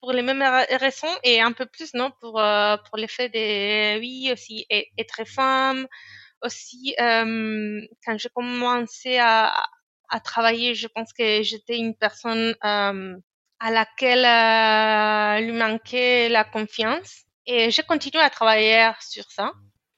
Pour 0.00 0.12
les 0.12 0.22
mêmes 0.22 0.44
raisons 0.70 1.14
et 1.22 1.40
un 1.40 1.52
peu 1.52 1.66
plus, 1.66 1.94
non 1.94 2.10
Pour 2.20 2.40
euh, 2.40 2.76
pour 2.88 2.96
l'effet 2.98 3.28
de 3.28 3.98
oui 4.00 4.30
aussi 4.32 4.66
être 4.70 5.24
femme, 5.26 5.86
aussi 6.42 6.94
quand 6.98 8.18
j'ai 8.18 8.30
commencé 8.34 9.18
à 9.18 9.54
à 10.08 10.20
travailler, 10.20 10.74
je 10.76 10.86
pense 10.86 11.12
que 11.12 11.42
j'étais 11.42 11.78
une 11.78 11.96
personne 11.96 12.54
à 13.66 13.70
laquelle 13.70 14.24
euh, 14.24 15.40
lui 15.44 15.58
manquait 15.58 16.28
la 16.28 16.44
confiance. 16.44 17.24
Et 17.46 17.72
je 17.72 17.82
continue 17.82 18.20
à 18.20 18.30
travailler 18.30 18.90
sur 19.00 19.24
ça. 19.28 19.50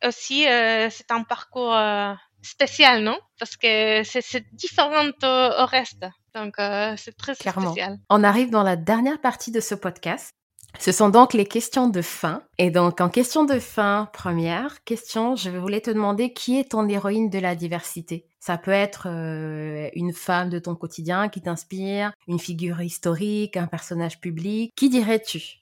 Aussi, 0.07 0.49
euh, 0.49 0.89
c'est 0.91 1.11
un 1.11 1.23
parcours 1.23 1.75
euh, 1.75 2.15
spécial, 2.41 3.03
non? 3.03 3.19
Parce 3.39 3.59
que 3.59 4.03
c'est 4.05 4.45
différent 4.55 5.05
au, 5.23 5.63
au, 5.63 5.67
reste. 5.67 6.07
Donc, 6.35 6.55
c'est 6.97 7.17
très 7.17 7.35
Clairement. 7.35 7.73
spécial. 7.73 7.99
On 8.09 8.25
arrive 8.25 8.51
dans 8.51 8.63
la 8.63 8.77
dernière 8.77 9.21
partie 9.21 9.51
de 9.51 9.61
ce 9.61 9.75
podcast. 9.75 10.35
Ce 10.79 10.93
sont 10.93 11.09
donc 11.09 11.33
les 11.35 11.47
questions 11.47 11.89
de 11.89 12.03
fin. 12.03 12.43
Et 12.59 12.71
donc, 12.71 13.01
en 13.01 13.09
question 13.09 13.45
de 13.45 13.59
fin, 13.59 14.09
première 14.13 14.85
question, 14.85 15.35
je 15.35 15.51
voulais 15.51 15.81
te 15.81 15.91
demander 15.91 16.33
qui 16.33 16.59
est 16.59 16.71
ton 16.71 16.89
héroïne 16.89 17.31
de 17.31 17.39
la 17.39 17.55
diversité? 17.55 18.27
Ça 18.39 18.59
peut 18.59 18.71
être 18.71 19.09
euh, 19.09 19.91
une 19.95 20.13
femme 20.13 20.51
de 20.51 20.59
ton 20.59 20.77
quotidien 20.77 21.29
qui 21.29 21.43
t'inspire, 21.43 22.13
une 22.29 22.39
figure 22.39 22.81
historique, 22.81 23.57
un 23.57 23.67
personnage 23.67 24.21
public. 24.21 24.73
Qui 24.77 24.89
dirais-tu? 24.89 25.59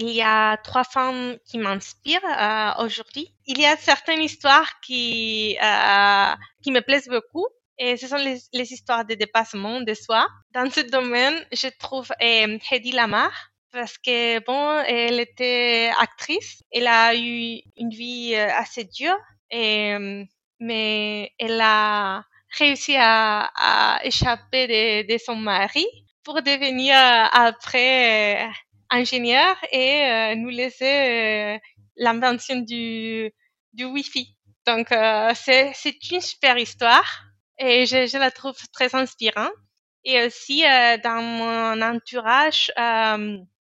Il 0.00 0.10
y 0.10 0.22
a 0.22 0.56
trois 0.58 0.84
femmes 0.84 1.36
qui 1.44 1.58
m'inspirent 1.58 2.20
euh, 2.24 2.84
aujourd'hui. 2.84 3.34
Il 3.46 3.60
y 3.60 3.66
a 3.66 3.76
certaines 3.76 4.22
histoires 4.22 4.78
qui 4.80 5.56
euh, 5.60 6.34
me 6.70 6.80
plaisent 6.80 7.08
beaucoup 7.08 7.48
et 7.78 7.96
ce 7.96 8.06
sont 8.06 8.16
les, 8.16 8.72
histoires 8.72 9.04
de 9.04 9.14
dépassement 9.14 9.80
de 9.80 9.94
soi. 9.94 10.28
Dans 10.52 10.70
ce 10.70 10.80
domaine, 10.80 11.34
je 11.52 11.66
trouve 11.80 12.10
euh, 12.22 12.58
Hedy 12.70 12.92
Lamar 12.92 13.32
parce 13.72 13.98
que 13.98 14.44
bon, 14.44 14.82
elle 14.86 15.20
était 15.20 15.90
actrice. 15.98 16.62
Elle 16.72 16.86
a 16.86 17.14
eu 17.14 17.60
une 17.76 17.90
vie 17.90 18.34
euh, 18.34 18.48
assez 18.54 18.84
dure, 18.84 19.18
euh, 19.52 20.24
mais 20.60 21.32
elle 21.38 21.60
a 21.60 22.24
réussi 22.58 22.96
à, 22.98 24.00
échapper 24.04 25.04
de, 25.04 25.18
son 25.18 25.36
mari 25.36 25.86
pour 26.24 26.42
devenir 26.42 26.94
euh, 26.96 27.24
après 27.32 28.48
ingénieur 28.90 29.56
et 29.70 30.34
nous 30.36 30.48
laisser 30.48 31.60
l'invention 31.96 32.56
du, 32.60 33.30
Wi-Fi. 33.78 34.34
Donc 34.66 34.88
c'est 35.34 36.10
une 36.10 36.20
super 36.20 36.56
histoire 36.56 37.24
et 37.58 37.84
je 37.84 38.18
la 38.18 38.30
trouve 38.30 38.56
très 38.72 38.94
inspirante. 38.94 39.52
Et 40.04 40.24
aussi 40.24 40.62
dans 40.62 41.22
mon 41.22 41.82
entourage, 41.82 42.72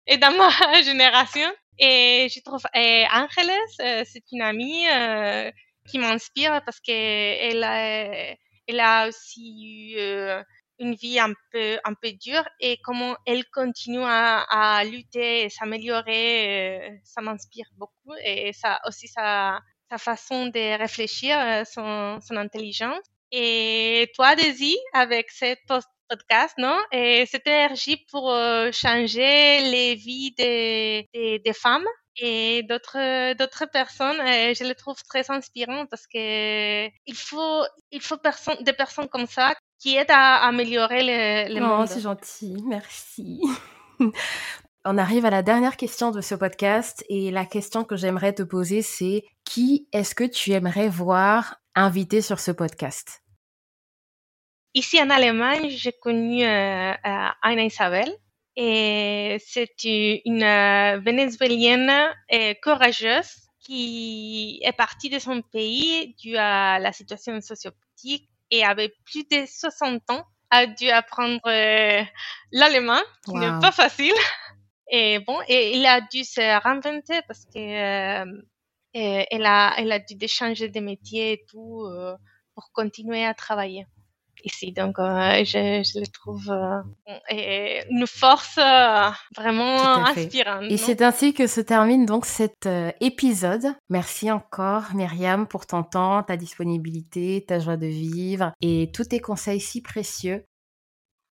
et 0.10 0.17
dans 0.17 0.32
ma 0.32 0.50
génération. 0.84 1.50
Et 1.78 2.28
je 2.30 2.41
trouve 2.41 2.63
et 2.76 3.06
Angeles, 3.13 3.72
euh, 3.80 4.04
c'est 4.06 4.24
une 4.34 4.41
amie 4.41 4.86
euh, 4.89 5.50
qui 5.88 5.98
m'inspire 5.98 6.62
parce 6.65 6.82
que 6.82 6.91
elle 6.91 7.63
a, 7.63 8.36
elle 8.67 8.80
a 8.82 9.08
aussi 9.08 9.93
eu 9.93 9.98
euh, 9.98 10.43
une 10.80 10.95
vie 10.95 11.19
un 11.19 11.32
peu 11.52 11.80
un 11.86 11.93
peu 11.93 12.12
dure 12.12 12.43
et 12.60 12.78
comment 12.84 13.15
elle 13.26 13.45
continue 13.54 14.04
à, 14.04 14.41
à 14.50 14.84
lutter 14.84 15.43
et 15.43 15.50
s'améliorer, 15.50 17.00
ça 17.06 17.22
m'inspire 17.22 17.67
beaucoup 17.78 18.13
et 18.26 18.52
ça 18.52 18.80
aussi 18.86 19.08
sa 19.08 19.60
sa 19.89 19.98
façon 19.98 20.48
de 20.48 20.78
réfléchir, 20.78 21.36
son, 21.65 22.19
son 22.22 22.36
intelligence. 22.36 23.04
Et 23.32 24.12
toi, 24.15 24.36
Daisy, 24.36 24.78
avec 24.93 25.32
cette 25.32 25.72
podcast, 26.10 26.56
non? 26.58 26.78
Et 26.91 27.26
cette 27.26 27.48
énergie 27.48 28.06
pour 28.12 28.32
euh, 28.32 28.72
changer 28.72 29.62
les 29.72 29.95
vies 29.95 30.34
des, 30.38 31.08
des, 31.13 31.39
des 31.39 31.54
femmes 31.54 31.86
et 32.22 32.63
d'autres 32.63 33.34
d'autres 33.34 33.65
personnes 33.72 34.19
et 34.28 34.54
je 34.54 34.63
les 34.63 34.76
trouve 34.76 35.02
très 35.04 35.30
inspirants 35.32 35.86
parce 35.86 36.06
que 36.08 36.88
il 36.88 37.15
faut 37.15 37.63
il 37.91 38.02
faut 38.02 38.17
personne, 38.17 38.58
des 38.62 38.74
personnes 38.74 39.08
comme 39.08 39.28
ça 39.28 39.54
qui 39.80 39.95
aident 39.95 40.12
à 40.12 40.45
améliorer 40.48 41.04
le, 41.04 41.54
le 41.54 41.63
oh, 41.63 41.67
monde. 41.67 41.88
c'est 41.88 42.02
gentil, 42.02 42.58
merci. 42.65 43.41
On 44.86 44.98
arrive 44.98 45.26
à 45.26 45.30
la 45.30 45.43
dernière 45.43 45.78
question 45.78 46.12
de 46.12 46.22
ce 46.22 46.36
podcast 46.36 47.06
et 47.10 47.32
la 47.32 47.45
question 47.45 47.84
que 47.84 47.95
j'aimerais 47.95 48.34
te 48.34 48.43
poser 48.43 48.82
c'est 48.82 49.24
qui 49.45 49.88
est-ce 49.93 50.15
que 50.15 50.24
tu 50.24 50.52
aimerais 50.52 50.89
voir 50.89 51.58
invité 51.76 52.22
sur 52.22 52.39
ce 52.39 52.52
podcast? 52.52 53.22
Ici 54.73 55.01
en 55.01 55.10
Allemagne, 55.10 55.69
j'ai 55.69 55.93
connu 55.93 56.43
euh, 56.43 56.93
Anna 57.03 57.63
Isabel 57.63 58.12
et 58.55 59.38
c'est 59.45 59.84
une 59.84 60.99
vénézuélienne 61.03 61.91
courageuse 62.62 63.32
qui 63.62 64.60
est 64.63 64.73
partie 64.73 65.10
de 65.10 65.19
son 65.19 65.41
pays 65.41 66.15
dû 66.15 66.36
à 66.38 66.79
la 66.79 66.91
situation 66.91 67.39
sociopolitique 67.41 68.29
et 68.51 68.63
avait 68.63 68.93
plus 69.05 69.23
de 69.29 69.45
60 69.45 70.10
ans 70.10 70.25
a 70.49 70.65
dû 70.65 70.89
apprendre 70.89 71.41
l'allemand, 72.51 73.01
qui 73.23 73.34
n'est 73.34 73.60
pas 73.62 73.71
facile. 73.71 74.13
Et 74.91 75.19
bon, 75.19 75.39
et 75.47 75.77
il 75.77 75.86
a 75.86 76.01
dû 76.01 76.23
se 76.23 76.41
réinventer 76.41 77.21
parce 77.27 77.45
que 77.45 77.60
euh, 77.60 79.23
elle 79.29 79.45
a, 79.45 79.75
elle 79.77 79.91
a 79.91 79.99
dû 79.99 80.27
changer 80.27 80.67
de 80.67 80.79
métier 80.79 81.34
et 81.34 81.45
tout 81.47 81.84
euh, 81.84 82.15
pour 82.55 82.71
continuer 82.71 83.23
à 83.23 83.36
travailler 83.36 83.86
ici. 84.43 84.71
Donc, 84.71 84.99
euh, 84.99 85.43
je, 85.43 85.84
je 85.84 85.99
le 85.99 86.08
trouve 86.08 86.49
euh, 86.49 87.82
une 87.89 88.08
force 88.08 88.58
euh, 88.58 89.10
vraiment 89.36 90.06
inspirante. 90.06 90.63
Et 90.69 90.78
c'est 90.78 91.02
ainsi 91.02 91.34
que 91.34 91.47
se 91.47 91.62
termine 91.62 92.06
donc 92.06 92.25
cet 92.25 92.67
épisode. 93.02 93.67
Merci 93.89 94.32
encore, 94.32 94.93
Myriam, 94.93 95.47
pour 95.47 95.65
ton 95.65 95.84
temps, 95.84 96.23
ta 96.23 96.38
disponibilité, 96.38 97.43
ta 97.47 97.60
joie 97.60 97.78
de 97.78 97.88
vivre 97.88 98.52
et 98.62 98.91
tous 98.93 99.06
tes 99.06 99.19
conseils 99.19 99.60
si 99.62 99.82
précieux. 99.82 100.45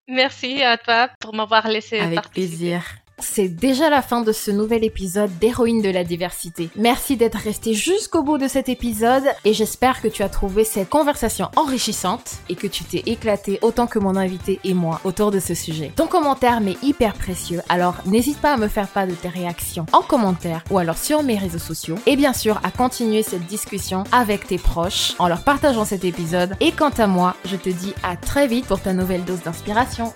Merci 0.07 0.63
à 0.63 0.77
toi 0.77 1.09
pour 1.19 1.33
m'avoir 1.33 1.67
laissé 1.67 1.99
Avec 1.99 2.29
plaisir. 2.29 2.83
C'est 3.19 3.47
déjà 3.47 3.89
la 3.89 4.03
fin 4.03 4.21
de 4.21 4.31
ce 4.31 4.51
nouvel 4.51 4.83
épisode 4.83 5.31
d'Héroïne 5.39 5.81
de 5.81 5.89
la 5.89 6.03
diversité. 6.03 6.69
Merci 6.75 7.17
d'être 7.17 7.39
resté 7.39 7.73
jusqu'au 7.73 8.21
bout 8.21 8.37
de 8.37 8.47
cet 8.47 8.69
épisode 8.69 9.23
et 9.43 9.53
j'espère 9.53 10.03
que 10.03 10.07
tu 10.07 10.21
as 10.21 10.29
trouvé 10.29 10.63
cette 10.63 10.89
conversation 10.89 11.49
enrichissante 11.55 12.35
et 12.47 12.53
que 12.55 12.67
tu 12.67 12.83
t'es 12.83 13.01
éclaté 13.07 13.57
autant 13.63 13.87
que 13.87 13.97
mon 13.97 14.15
invité 14.15 14.59
et 14.63 14.75
moi 14.75 15.01
autour 15.03 15.31
de 15.31 15.39
ce 15.39 15.55
sujet. 15.55 15.91
Ton 15.95 16.05
commentaire 16.05 16.61
m'est 16.61 16.77
hyper 16.83 17.15
précieux, 17.15 17.61
alors 17.69 17.95
n'hésite 18.05 18.37
pas 18.37 18.53
à 18.53 18.57
me 18.57 18.67
faire 18.67 18.87
part 18.87 19.07
de 19.07 19.13
tes 19.13 19.29
réactions 19.29 19.87
en 19.93 20.01
commentaire 20.01 20.63
ou 20.69 20.77
alors 20.77 20.97
sur 20.97 21.23
mes 21.23 21.39
réseaux 21.39 21.57
sociaux 21.57 21.95
et 22.05 22.15
bien 22.15 22.33
sûr 22.33 22.59
à 22.63 22.69
continuer 22.69 23.23
cette 23.23 23.47
discussion 23.47 24.03
avec 24.11 24.45
tes 24.45 24.59
proches 24.59 25.15
en 25.17 25.27
leur 25.27 25.41
partageant 25.41 25.85
cet 25.85 26.05
épisode 26.05 26.55
et 26.59 26.71
quant 26.71 26.93
à 26.97 27.07
moi, 27.07 27.35
je 27.45 27.55
te 27.55 27.69
dis 27.69 27.95
à 28.03 28.15
très 28.15 28.45
vite 28.45 28.67
pour 28.67 28.79
ta 28.79 28.93
nouvelle 28.93 29.25
dose 29.25 29.41
d'inspiration. 29.41 30.05